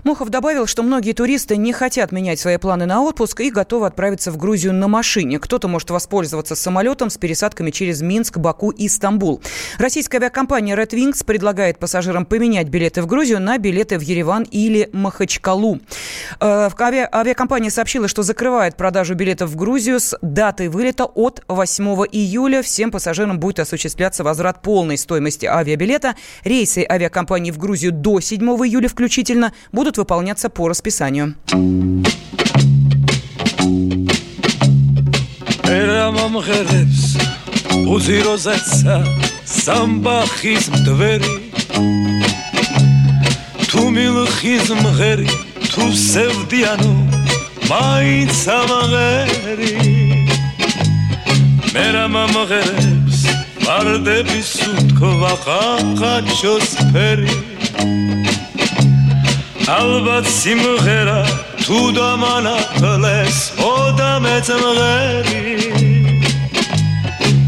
Мохов 0.03 0.29
добавил, 0.29 0.67
что 0.67 0.83
многие 0.83 1.13
туристы 1.13 1.57
не 1.57 1.73
хотят 1.73 2.12
менять 2.12 2.39
свои 2.39 2.57
планы 2.57 2.86
на 2.86 3.01
отпуск 3.01 3.41
и 3.41 3.49
готовы 3.49 3.88
отправиться 3.88 4.31
в 4.31 4.38
Грузию 4.38 4.73
на 4.73 4.88
машине. 4.88 5.39
Кто-то 5.39 5.67
может 5.67 5.89
воспользоваться 5.89 6.55
самолетом 6.55 7.09
с 7.09 7.17
пересадками 7.17 7.71
через 7.71 8.01
Минск, 8.01 8.38
Баку 8.38 8.71
и 8.71 8.88
Стамбул. 8.88 9.41
Российская 9.77 10.17
авиакомпания 10.17 10.75
Red 10.75 10.91
Wings 10.91 11.25
предлагает 11.25 11.79
пассажирам 11.79 12.25
поменять 12.25 12.67
билеты 12.67 13.01
в 13.01 13.07
Грузию 13.07 13.39
на 13.39 13.57
билеты 13.57 13.97
в 13.97 14.01
Ереван 14.01 14.43
или 14.43 14.89
Махачкалу. 14.93 15.79
Э, 16.39 16.69
авиакомпания 16.79 17.69
сообщила, 17.69 18.07
что 18.07 18.23
закрывает 18.23 18.75
продажу 18.75 19.15
билетов 19.15 19.49
в 19.49 19.55
Грузию 19.55 19.99
с 19.99 20.17
датой 20.21 20.67
вылета 20.67 21.05
от 21.05 21.43
8 21.47 21.86
июля. 22.12 22.62
Всем 22.62 22.91
пассажирам 22.91 23.39
будет 23.39 23.59
осуществляться 23.59 24.23
возврат 24.23 24.62
полной 24.62 24.97
стоимости 24.97 25.45
авиабилета. 25.45 26.15
Рейсы 26.43 26.86
авиакомпании 26.89 27.51
в 27.51 27.57
Грузию 27.57 27.91
до 27.91 28.19
7 28.19 28.41
июля 28.43 28.88
включительно 28.88 29.53
будут 29.72 29.96
выполняться 29.96 30.48
по 30.48 30.68
расписанию. 30.68 31.35
სამღერებს 36.38 37.03
უზიროზეცა 37.92 38.96
სამბახის 39.48 40.68
მდვერი 40.74 41.33
თუ 43.68 43.83
მილხის 43.96 44.70
მღერი 44.79 45.29
თუ 45.66 45.88
სევდიანო 46.03 46.92
მაინც 47.70 48.42
ამღერი 48.55 49.74
მე 51.74 51.87
რა 51.96 52.07
მომღერებს 52.14 53.27
ვარდების 53.66 54.53
უთქვა 54.70 55.35
ხახაჩოს 55.42 56.70
ფერი 56.94 57.35
ალბათ 59.71 60.28
სიმღერა 60.28 61.21
თუ 61.63 61.80
დამანახლეს 61.95 63.38
ოდამეც 63.63 64.47
მღერი 64.60 65.43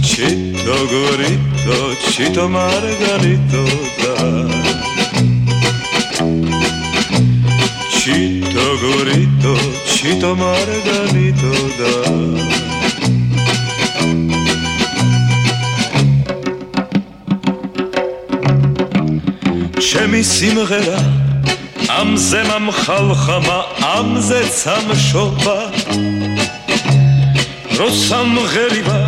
ჩიტო 0.07 0.77
გორიტო 0.91 1.79
ჩიტო 2.11 2.45
მარგარიტო 2.55 3.63
და. 3.99 4.15
ჩიტო 7.97 8.67
გორიტო 8.83 9.55
ჩიტო 9.95 10.31
მარგარიტო 10.39 11.53
და. 11.79 11.93
ჩემი 19.83 20.21
სიმღერა 20.23 21.24
ამზე 21.95 22.41
მომხალხმა 22.49 23.57
ამზე 23.95 24.39
სამშობა. 24.61 25.57
როსამღერიბა 27.79 28.99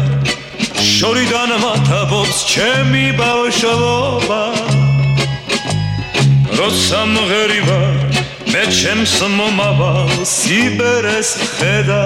შორიდან 0.91 1.51
მათაბობს 1.63 2.37
ჩემი 2.51 3.05
ბავშვობა. 3.19 4.41
როსამღერიბა 6.59 7.81
მე 8.53 8.63
ჩემს 8.79 9.15
მომავალ 9.37 10.13
სიბერეს 10.35 11.31
ხედა. 11.57 12.05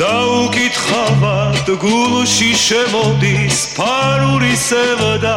დაუკითხავად 0.00 1.66
გულში 1.84 2.52
შემოდის 2.66 3.58
ფარული 3.76 4.54
სევდა 4.56 5.36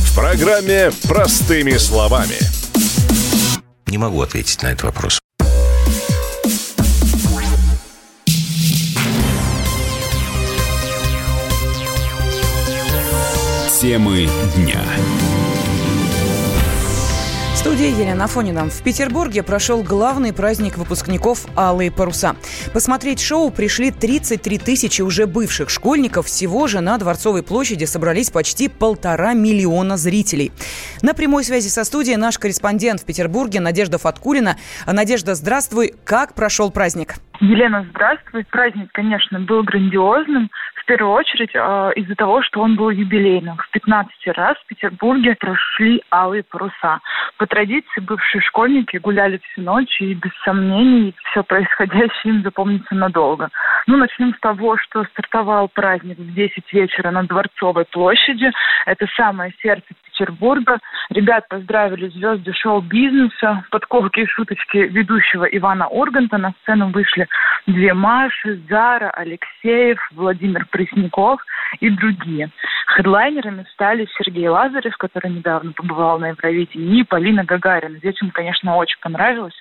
в 0.11 0.15
программе 0.15 0.91
«Простыми 1.07 1.77
словами». 1.77 2.35
Не 3.87 3.97
могу 3.97 4.21
ответить 4.21 4.61
на 4.61 4.67
этот 4.67 4.83
вопрос. 4.83 5.19
Темы 13.79 14.29
дня. 14.55 14.83
Студии 17.61 17.91
Елена 18.01 18.23
Афонина. 18.23 18.65
В 18.65 18.83
Петербурге 18.83 19.43
прошел 19.43 19.83
главный 19.83 20.33
праздник 20.33 20.79
выпускников 20.79 21.45
«Алые 21.55 21.91
паруса». 21.91 22.35
Посмотреть 22.73 23.21
шоу 23.21 23.51
пришли 23.51 23.91
33 23.91 24.57
тысячи 24.57 25.03
уже 25.03 25.27
бывших 25.27 25.69
школьников. 25.69 26.25
Всего 26.25 26.65
же 26.65 26.81
на 26.81 26.97
Дворцовой 26.97 27.43
площади 27.43 27.85
собрались 27.85 28.31
почти 28.31 28.67
полтора 28.67 29.35
миллиона 29.35 29.95
зрителей. 29.95 30.51
На 31.03 31.13
прямой 31.13 31.43
связи 31.43 31.67
со 31.67 31.83
студией 31.83 32.17
наш 32.17 32.39
корреспондент 32.39 33.01
в 33.01 33.05
Петербурге 33.05 33.59
Надежда 33.59 33.99
Фаткулина. 33.99 34.55
Надежда, 34.87 35.35
здравствуй. 35.35 35.93
Как 36.03 36.33
прошел 36.33 36.71
праздник? 36.71 37.13
Елена, 37.41 37.85
здравствуй. 37.91 38.43
Праздник, 38.45 38.89
конечно, 38.91 39.39
был 39.39 39.61
грандиозным. 39.61 40.49
Первую 40.91 41.13
очередь 41.13 41.51
э, 41.53 41.91
из-за 41.95 42.15
того, 42.15 42.43
что 42.43 42.59
он 42.59 42.75
был 42.75 42.89
юбилейным. 42.89 43.55
В 43.55 43.71
15 43.71 44.11
раз 44.35 44.57
в 44.57 44.65
Петербурге 44.65 45.37
прошли 45.39 46.03
алые 46.11 46.43
паруса. 46.43 46.99
По 47.37 47.47
традиции 47.47 48.01
бывшие 48.01 48.41
школьники 48.41 48.97
гуляли 48.97 49.37
всю 49.37 49.61
ночь, 49.61 50.01
и 50.01 50.13
без 50.13 50.31
сомнений 50.43 51.15
все 51.23 51.43
происходящее 51.43 52.33
им 52.33 52.43
запомнится 52.43 52.93
надолго. 52.93 53.47
Ну, 53.87 53.95
начнем 53.95 54.35
с 54.35 54.39
того, 54.41 54.75
что 54.79 55.05
стартовал 55.05 55.69
праздник 55.69 56.17
в 56.17 56.33
10 56.33 56.73
вечера 56.73 57.09
на 57.09 57.23
Дворцовой 57.23 57.85
площади. 57.85 58.51
Это 58.85 59.07
самое 59.15 59.53
сердце 59.61 59.85
Петербурга. 60.21 60.79
Ребят 61.09 61.47
поздравили 61.49 62.07
звезды 62.09 62.53
шоу-бизнеса, 62.53 63.63
подколки 63.71 64.21
и 64.21 64.27
шуточки 64.27 64.77
ведущего 64.77 65.45
Ивана 65.45 65.87
Урганта. 65.87 66.37
На 66.37 66.53
сцену 66.61 66.89
вышли 66.91 67.27
две 67.65 67.93
Маши, 67.93 68.61
Зара, 68.69 69.09
Алексеев, 69.11 69.99
Владимир 70.13 70.65
Пресняков 70.69 71.41
и 71.79 71.89
другие. 71.89 72.49
Хедлайнерами 72.87 73.65
стали 73.73 74.07
Сергей 74.17 74.47
Лазарев, 74.47 74.95
который 74.97 75.31
недавно 75.31 75.71
побывал 75.71 76.19
на 76.19 76.29
Евровидении, 76.29 77.01
и 77.01 77.03
Полина 77.03 77.43
Гагарина. 77.43 77.99
Детям, 77.99 78.29
конечно, 78.31 78.75
очень 78.75 78.99
понравилось. 79.01 79.55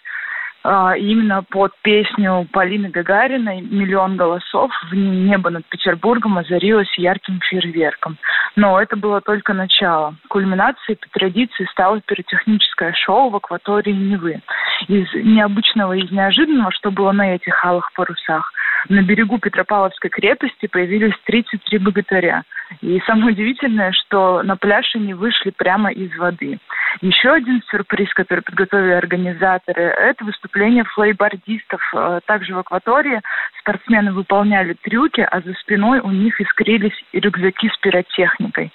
А, 0.63 0.95
именно 0.95 1.43
под 1.43 1.73
песню 1.83 2.47
Полины 2.53 2.91
Гагариной 2.91 3.63
«Миллион 3.63 4.17
голосов» 4.17 4.71
в 4.91 4.95
небо 4.95 5.49
над 5.49 5.65
Петербургом 5.67 6.37
озарилось 6.37 6.93
ярким 6.99 7.41
фейерверком. 7.41 8.19
Но 8.57 8.81
это 8.81 8.97
было 8.97 9.23
только 9.23 9.55
начало. 9.55 10.17
Кульминацией 10.29 10.99
по 10.99 11.09
традиции 11.19 11.65
стало 11.71 12.01
пиротехническое 12.03 12.93
шоу 12.93 13.31
в 13.31 13.37
акватории 13.37 13.93
Невы. 13.93 14.43
Из 14.89 15.07
необычного 15.15 15.95
и 15.95 16.05
из 16.05 16.11
неожиданного, 16.11 16.73
что 16.73 16.91
было 16.91 17.13
на 17.13 17.35
этих 17.35 17.65
алых 17.65 17.91
парусах, 17.95 18.53
на 18.89 19.03
берегу 19.03 19.39
Петропавловской 19.39 20.11
крепости 20.11 20.67
появились 20.67 21.15
33 21.25 21.79
богатыря. 21.79 22.43
И 22.81 23.01
самое 23.07 23.33
удивительное, 23.33 23.93
что 23.93 24.43
на 24.43 24.57
пляж 24.57 24.95
они 24.95 25.13
вышли 25.13 25.51
прямо 25.51 25.91
из 25.91 26.17
воды. 26.17 26.59
Еще 27.01 27.31
один 27.31 27.63
сюрприз, 27.71 28.13
который 28.15 28.43
подготовили 28.43 28.93
организаторы, 28.93 29.83
это 29.83 30.25
выступление 30.25 30.85
флейбордистов. 30.85 31.81
Э, 31.95 32.21
Также 32.27 32.55
в 32.55 32.59
акватории 32.59 33.21
спортсмены 33.61 34.13
выполняли 34.13 34.75
трюки, 34.75 35.21
а 35.21 35.41
за 35.41 35.53
спиной 35.55 36.01
у 36.01 36.11
них 36.11 36.41
искрились 36.41 36.95
рюкзаки 37.13 37.69
с 37.69 37.77
пиротехникой. 37.79 38.73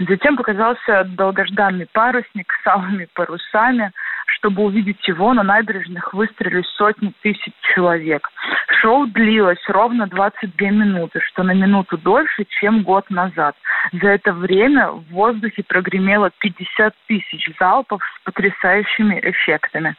Затем 0.00 0.36
показался 0.36 1.04
долгожданный 1.04 1.86
парусник 1.92 2.52
с 2.62 2.66
алыми 2.66 3.08
парусами. 3.14 3.92
Чтобы 4.38 4.64
увидеть 4.64 5.06
его, 5.08 5.32
на 5.32 5.42
набережных 5.42 6.12
выстрелили 6.12 6.62
сотни 6.76 7.12
тысяч 7.22 7.52
человек. 7.74 8.28
Шоу 8.80 9.06
длилось 9.06 9.62
ровно 9.68 10.06
22 10.06 10.70
минуты, 10.70 11.20
что 11.28 11.42
на 11.42 11.52
минуту 11.52 11.96
дольше, 11.98 12.44
чем 12.60 12.82
год 12.82 13.08
назад. 13.10 13.56
За 13.92 14.08
это 14.08 14.32
время 14.32 14.90
в 14.90 15.04
воздухе 15.10 15.62
прогремело 15.66 16.30
50 16.38 16.94
тысяч 17.06 17.50
залпов 17.58 18.00
с 18.02 18.24
потрясающими 18.24 19.20
эффектами. 19.22 19.96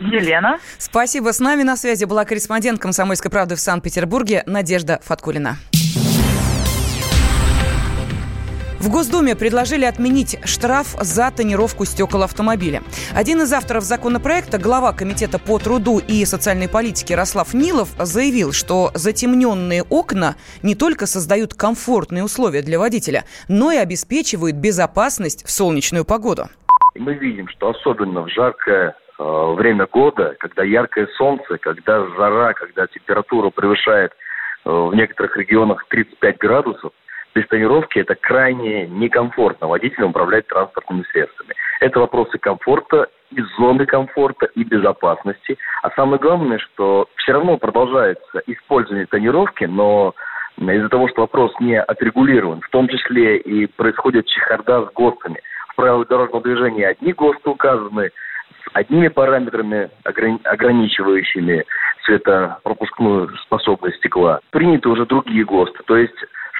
Елена. 0.00 0.58
Спасибо. 0.78 1.32
С 1.32 1.40
нами 1.40 1.62
на 1.62 1.76
связи 1.76 2.04
была 2.04 2.24
корреспондент 2.24 2.80
«Комсомольской 2.80 3.30
правды» 3.30 3.54
в 3.54 3.60
Санкт-Петербурге 3.60 4.42
Надежда 4.46 5.00
Фаткулина. 5.04 5.56
В 8.84 8.90
Госдуме 8.90 9.34
предложили 9.34 9.86
отменить 9.86 10.38
штраф 10.44 10.88
за 11.00 11.30
тонировку 11.30 11.86
стекол 11.86 12.22
автомобиля. 12.22 12.82
Один 13.16 13.40
из 13.40 13.50
авторов 13.50 13.82
законопроекта, 13.82 14.58
глава 14.58 14.92
Комитета 14.92 15.38
по 15.38 15.58
труду 15.58 16.02
и 16.06 16.26
социальной 16.26 16.68
политике 16.68 17.14
Рослав 17.14 17.54
Нилов, 17.54 17.88
заявил, 17.98 18.52
что 18.52 18.90
затемненные 18.92 19.84
окна 19.84 20.34
не 20.62 20.74
только 20.74 21.06
создают 21.06 21.54
комфортные 21.54 22.24
условия 22.24 22.60
для 22.60 22.78
водителя, 22.78 23.24
но 23.48 23.72
и 23.72 23.78
обеспечивают 23.78 24.56
безопасность 24.56 25.46
в 25.46 25.50
солнечную 25.50 26.04
погоду. 26.04 26.50
Мы 26.94 27.14
видим, 27.14 27.48
что 27.48 27.70
особенно 27.70 28.20
в 28.20 28.28
жаркое 28.28 28.94
э, 29.18 29.54
время 29.56 29.86
года, 29.86 30.36
когда 30.38 30.62
яркое 30.62 31.08
солнце, 31.16 31.56
когда 31.56 32.06
жара, 32.18 32.52
когда 32.52 32.86
температура 32.88 33.48
превышает 33.48 34.12
э, 34.12 34.68
в 34.68 34.94
некоторых 34.94 35.38
регионах 35.38 35.86
35 35.88 36.36
градусов, 36.36 36.92
без 37.34 37.46
тонировки 37.48 37.98
это 37.98 38.14
крайне 38.14 38.86
некомфортно 38.86 39.66
водителям 39.66 40.10
управлять 40.10 40.46
транспортными 40.46 41.02
средствами. 41.10 41.54
Это 41.80 42.00
вопросы 42.00 42.38
комфорта 42.38 43.08
и 43.30 43.42
зоны 43.58 43.86
комфорта, 43.86 44.46
и 44.54 44.62
безопасности. 44.62 45.58
А 45.82 45.90
самое 45.90 46.18
главное, 46.20 46.58
что 46.58 47.08
все 47.16 47.32
равно 47.32 47.56
продолжается 47.56 48.42
использование 48.46 49.06
тонировки, 49.06 49.64
но 49.64 50.14
из-за 50.56 50.88
того, 50.88 51.08
что 51.08 51.22
вопрос 51.22 51.52
не 51.58 51.80
отрегулирован, 51.80 52.60
в 52.60 52.68
том 52.68 52.88
числе 52.88 53.38
и 53.38 53.66
происходит 53.66 54.26
чехарда 54.26 54.86
с 54.86 54.92
ГОСТами. 54.92 55.40
В 55.70 55.74
правилах 55.74 56.06
дорожного 56.06 56.44
движения 56.44 56.86
одни 56.86 57.12
ГОСТы 57.12 57.50
указаны, 57.50 58.10
с 58.62 58.70
одними 58.72 59.08
параметрами, 59.08 59.90
ограничивающими 60.04 61.64
цветопропускную 62.04 63.36
способность 63.38 63.96
стекла. 63.96 64.38
Приняты 64.50 64.88
уже 64.88 65.06
другие 65.06 65.44
ГОСТы. 65.44 65.82
То 65.86 65.96
есть 65.96 66.14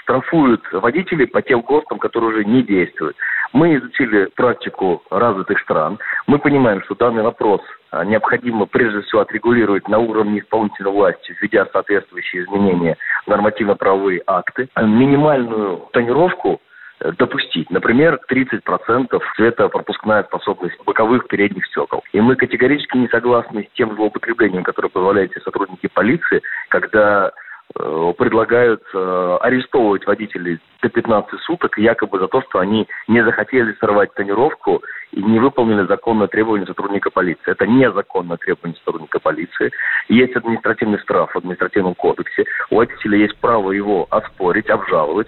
штрафуют 0.05 0.63
водителей 0.73 1.27
по 1.27 1.43
тем 1.43 1.63
ГОСТам, 1.63 1.99
которые 1.99 2.31
уже 2.31 2.45
не 2.45 2.63
действуют. 2.63 3.17
Мы 3.53 3.77
изучили 3.77 4.27
практику 4.37 5.03
развитых 5.11 5.59
стран. 5.61 5.99
Мы 6.27 6.39
понимаем, 6.39 6.83
что 6.83 6.95
данный 6.95 7.23
вопрос 7.23 7.61
а, 7.91 8.05
необходимо 8.05 8.67
прежде 8.67 9.01
всего 9.03 9.23
отрегулировать 9.23 9.89
на 9.89 9.99
уровне 9.99 10.41
исполнительной 10.41 10.93
власти, 10.93 11.35
введя 11.41 11.67
соответствующие 11.73 12.45
изменения 12.45 12.97
в 13.27 13.31
нормативно-правовые 13.31 14.23
акты. 14.27 14.69
Минимальную 14.77 15.89
тонировку 15.93 16.61
э, 17.01 17.13
допустить. 17.13 17.71
Например, 17.71 18.19
30% 18.31 19.21
цветопропускная 19.37 20.25
способность 20.25 20.77
боковых 20.85 21.29
передних 21.29 21.65
стекол. 21.67 22.03
И 22.13 22.21
мы 22.21 22.37
категорически 22.37 22.97
не 22.97 23.09
согласны 23.09 23.69
с 23.71 23.77
тем 23.77 23.95
злоупотреблением, 23.95 24.65
которое 24.65 24.89
позволяют 24.89 25.33
сотрудники 25.45 25.87
полиции, 25.87 26.43
когда 26.69 27.33
предлагают 27.75 28.83
э, 28.95 29.39
арестовывать 29.41 30.07
водителей 30.07 30.61
до 30.81 30.89
15 30.89 31.41
суток, 31.41 31.77
якобы 31.77 32.19
за 32.21 32.29
то, 32.29 32.41
что 32.43 32.61
они 32.61 32.87
не 33.09 33.25
захотели 33.25 33.75
сорвать 33.81 34.15
тонировку 34.15 34.83
и 35.13 35.23
не 35.23 35.41
выполнили 35.41 35.87
законное 35.87 36.29
требование 36.29 36.67
сотрудника 36.67 37.11
полиции. 37.11 37.51
Это 37.51 37.67
незаконное 37.67 38.37
требование 38.37 38.79
сотрудника 38.79 39.19
полиции. 39.19 39.73
Есть 40.09 40.37
административный 40.37 40.99
штраф 40.99 41.33
в 41.33 41.39
административном 41.39 41.95
кодексе. 41.95 42.45
У 42.71 42.77
водителя 42.77 43.19
есть 43.19 43.37
право 43.39 43.73
его 43.73 44.07
оспорить, 44.11 44.71
обжаловать. 44.71 45.27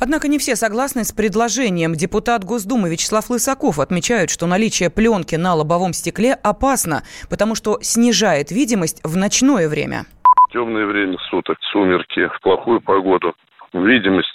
Однако 0.00 0.28
не 0.28 0.38
все 0.38 0.56
согласны 0.56 1.04
с 1.04 1.12
предложением. 1.12 1.94
Депутат 1.94 2.44
Госдумы 2.44 2.90
Вячеслав 2.90 3.30
Лысаков 3.30 3.78
отмечает, 3.78 4.30
что 4.30 4.46
наличие 4.46 4.90
пленки 4.90 5.36
на 5.36 5.54
лобовом 5.54 5.92
стекле 5.92 6.32
опасно, 6.32 7.02
потому 7.28 7.54
что 7.54 7.78
снижает 7.82 8.50
видимость 8.50 9.00
в 9.04 9.16
ночное 9.16 9.68
время 9.68 10.06
темное 10.50 10.86
время 10.86 11.18
суток, 11.30 11.58
сумерки, 11.72 12.28
в 12.28 12.40
плохую 12.40 12.80
погоду. 12.80 13.34
Видимость 13.72 14.34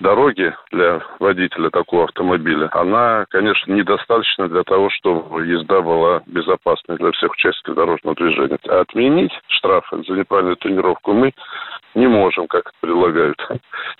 дороги 0.00 0.54
для 0.72 1.02
водителя 1.20 1.68
такого 1.68 2.04
автомобиля, 2.04 2.70
она, 2.72 3.26
конечно, 3.28 3.72
недостаточна 3.72 4.48
для 4.48 4.62
того, 4.62 4.88
чтобы 4.88 5.44
езда 5.46 5.82
была 5.82 6.22
безопасной 6.26 6.96
для 6.96 7.12
всех 7.12 7.32
участников 7.32 7.74
дорожного 7.74 8.16
движения. 8.16 8.58
А 8.68 8.80
отменить 8.80 9.32
штрафы 9.48 10.02
за 10.08 10.14
неправильную 10.14 10.56
тренировку 10.56 11.12
мы 11.12 11.32
не 11.94 12.06
можем, 12.06 12.46
как 12.46 12.72
предлагают 12.80 13.36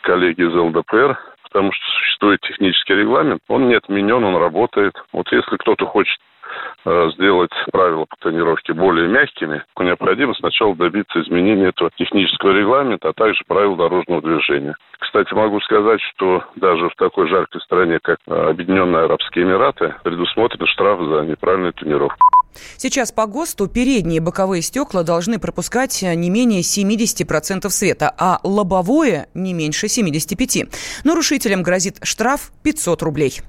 коллеги 0.00 0.48
из 0.48 0.54
ЛДПР, 0.54 1.18
потому 1.42 1.70
что 1.72 1.84
существует 1.98 2.40
технический 2.40 2.94
регламент, 2.94 3.42
он 3.48 3.68
не 3.68 3.74
отменен, 3.74 4.24
он 4.24 4.36
работает. 4.36 4.94
Вот 5.12 5.30
если 5.30 5.56
кто-то 5.56 5.84
хочет 5.84 6.18
сделать 7.14 7.52
правила 7.72 8.04
по 8.04 8.16
тренировке 8.16 8.72
более 8.72 9.08
мягкими, 9.08 9.64
необходимо 9.84 10.34
сначала 10.34 10.74
добиться 10.74 11.20
изменения 11.22 11.68
этого 11.68 11.90
технического 11.96 12.50
регламента, 12.50 13.08
а 13.08 13.12
также 13.12 13.42
правил 13.46 13.76
дорожного 13.76 14.22
движения. 14.22 14.74
Кстати, 14.98 15.32
могу 15.34 15.60
сказать, 15.60 16.00
что 16.14 16.44
даже 16.56 16.88
в 16.88 16.94
такой 16.96 17.28
жаркой 17.28 17.60
стране, 17.60 17.98
как 18.02 18.18
э, 18.26 18.32
Объединенные 18.32 19.04
Арабские 19.04 19.44
Эмираты, 19.44 19.94
предусмотрен 20.02 20.66
штраф 20.66 21.00
за 21.00 21.22
неправильную 21.22 21.72
тренировку. 21.72 22.18
Сейчас 22.76 23.12
по 23.12 23.26
ГОСТу 23.26 23.68
передние 23.68 24.20
боковые 24.20 24.62
стекла 24.62 25.02
должны 25.02 25.38
пропускать 25.38 26.02
не 26.02 26.30
менее 26.30 26.60
70% 26.60 27.68
света, 27.68 28.14
а 28.16 28.38
лобовое 28.44 29.26
не 29.34 29.52
меньше 29.52 29.86
75%. 29.86 30.72
Нарушителям 31.04 31.62
грозит 31.62 31.98
штраф 32.02 32.52
500 32.62 33.02
рублей. 33.02 33.40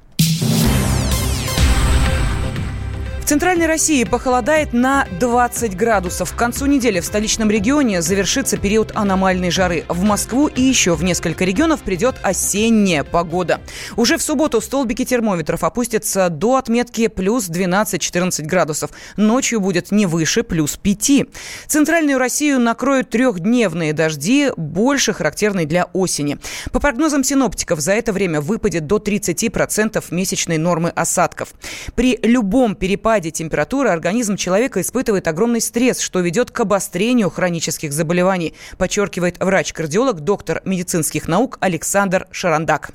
В 3.26 3.28
Центральной 3.28 3.66
России 3.66 4.04
похолодает 4.04 4.72
на 4.72 5.08
20 5.20 5.76
градусов. 5.76 6.32
К 6.34 6.36
концу 6.36 6.68
недели 6.68 7.00
в 7.00 7.06
столичном 7.06 7.50
регионе 7.50 8.04
завершится 8.04 8.56
период 8.56 8.92
аномальной 8.94 9.50
жары. 9.50 9.84
В 9.88 10.04
Москву 10.04 10.46
и 10.46 10.62
еще 10.62 10.94
в 10.94 11.04
несколько 11.04 11.44
регионов 11.44 11.82
придет 11.82 12.18
осенняя 12.22 13.04
погода. 13.04 13.62
Уже 13.96 14.20
в 14.20 14.22
субботу 14.22 14.62
столбики 14.62 15.06
термометров 15.06 15.64
опустятся 15.64 16.30
до 16.30 16.58
отметки 16.58 17.08
плюс 17.08 17.50
12-14 17.50 18.44
градусов. 18.44 18.92
Ночью 19.18 19.60
будет 19.60 19.92
не 19.92 20.06
выше 20.06 20.44
плюс 20.44 20.78
5. 20.78 21.26
Центральную 21.66 22.20
Россию 22.20 22.60
накроют 22.60 23.10
трехдневные 23.10 23.94
дожди, 23.94 24.52
больше 24.56 25.14
характерные 25.14 25.66
для 25.66 25.86
осени. 25.94 26.38
По 26.72 26.80
прогнозам 26.80 27.24
синоптиков, 27.24 27.80
за 27.80 27.94
это 27.94 28.14
время 28.14 28.40
выпадет 28.40 28.86
до 28.86 28.98
30% 28.98 30.04
месячной 30.12 30.60
нормы 30.60 30.90
осадков. 30.90 31.56
При 31.96 32.20
любом 32.22 32.76
перепаде 32.76 33.15
спаде 33.16 33.32
температуры 33.32 33.92
организм 33.92 34.36
человека 34.36 34.82
испытывает 34.82 35.30
огромный 35.30 35.62
стресс, 35.62 36.02
что 36.02 36.20
ведет 36.20 36.52
к 36.52 36.60
обострению 36.60 37.30
хронических 37.30 37.94
заболеваний, 37.94 38.56
подчеркивает 38.78 39.38
врач-кардиолог, 39.40 40.20
доктор 40.20 40.62
медицинских 40.66 41.30
наук 41.30 41.58
Александр 41.62 42.28
Шарандак 42.32 42.92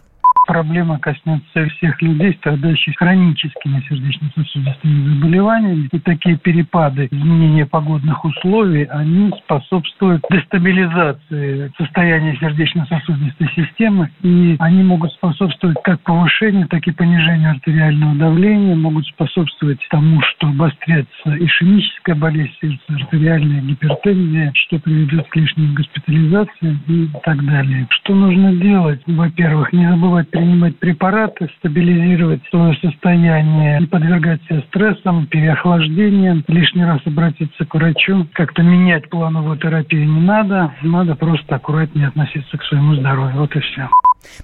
проблема 0.51 0.99
коснется 0.99 1.69
всех 1.77 2.03
людей, 2.03 2.35
страдающих 2.35 2.97
хроническими 2.97 3.81
сердечно-сосудистыми 3.89 5.15
заболеваниями. 5.15 5.89
И 5.93 5.99
такие 6.01 6.37
перепады 6.37 7.07
изменения 7.13 7.67
погодных 7.67 8.25
условий, 8.25 8.83
они 8.85 9.31
способствуют 9.45 10.25
дестабилизации 10.29 11.71
состояния 11.79 12.37
сердечно-сосудистой 12.41 13.49
системы. 13.55 14.11
И 14.23 14.57
они 14.59 14.83
могут 14.83 15.13
способствовать 15.13 15.77
как 15.85 16.01
повышению, 16.01 16.67
так 16.67 16.85
и 16.89 16.91
понижению 16.91 17.53
артериального 17.53 18.17
давления, 18.17 18.75
могут 18.75 19.07
способствовать 19.07 19.79
тому, 19.89 20.21
что 20.23 20.49
обостряется 20.49 21.37
ишемическая 21.39 22.17
болезнь 22.17 22.51
сердца, 22.61 22.83
артериальная 22.89 23.61
гипертензия, 23.61 24.53
что 24.55 24.81
приведет 24.81 25.29
к 25.29 25.37
лишним 25.37 25.75
госпитализациям 25.75 26.81
и 26.89 27.09
так 27.23 27.45
далее. 27.47 27.87
Что 27.91 28.17
нужно 28.17 28.53
делать? 28.57 29.01
Во-первых, 29.07 29.73
не 29.73 29.89
забывать 29.89 30.29
принимать 30.41 30.79
препараты, 30.79 31.51
стабилизировать 31.59 32.41
свое 32.49 32.75
состояние, 32.81 33.81
не 33.81 33.87
подвергать 33.87 34.43
себя 34.45 34.63
стрессам, 34.69 35.27
переохлаждениям, 35.27 36.43
лишний 36.49 36.85
раз 36.85 37.01
обратиться 37.05 37.67
к 37.67 37.75
врачу. 37.75 38.27
Как-то 38.33 38.63
менять 38.63 39.11
плановую 39.11 39.59
терапию 39.59 40.09
не 40.09 40.21
надо, 40.23 40.73
надо 40.83 41.15
просто 41.15 41.57
аккуратнее 41.57 42.09
относиться 42.09 42.57
к 42.57 42.65
своему 42.65 42.95
здоровью. 42.95 43.41
Вот 43.41 43.55
и 43.55 43.61
все. 43.61 43.89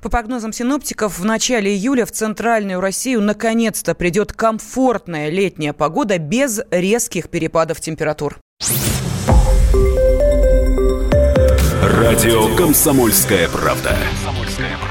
По 0.02 0.10
прогнозам 0.10 0.52
синоптиков, 0.52 1.18
в 1.18 1.24
начале 1.24 1.74
июля 1.74 2.04
в 2.04 2.10
центральную 2.10 2.80
Россию 2.80 3.22
наконец-то 3.22 3.94
придет 3.94 4.34
комфортная 4.34 5.30
летняя 5.30 5.72
погода 5.72 6.18
без 6.18 6.60
резких 6.70 7.30
перепадов 7.30 7.80
температур. 7.80 8.36
Радио 11.82 12.54
«Комсомольская 12.56 13.48
правда». 13.48 13.96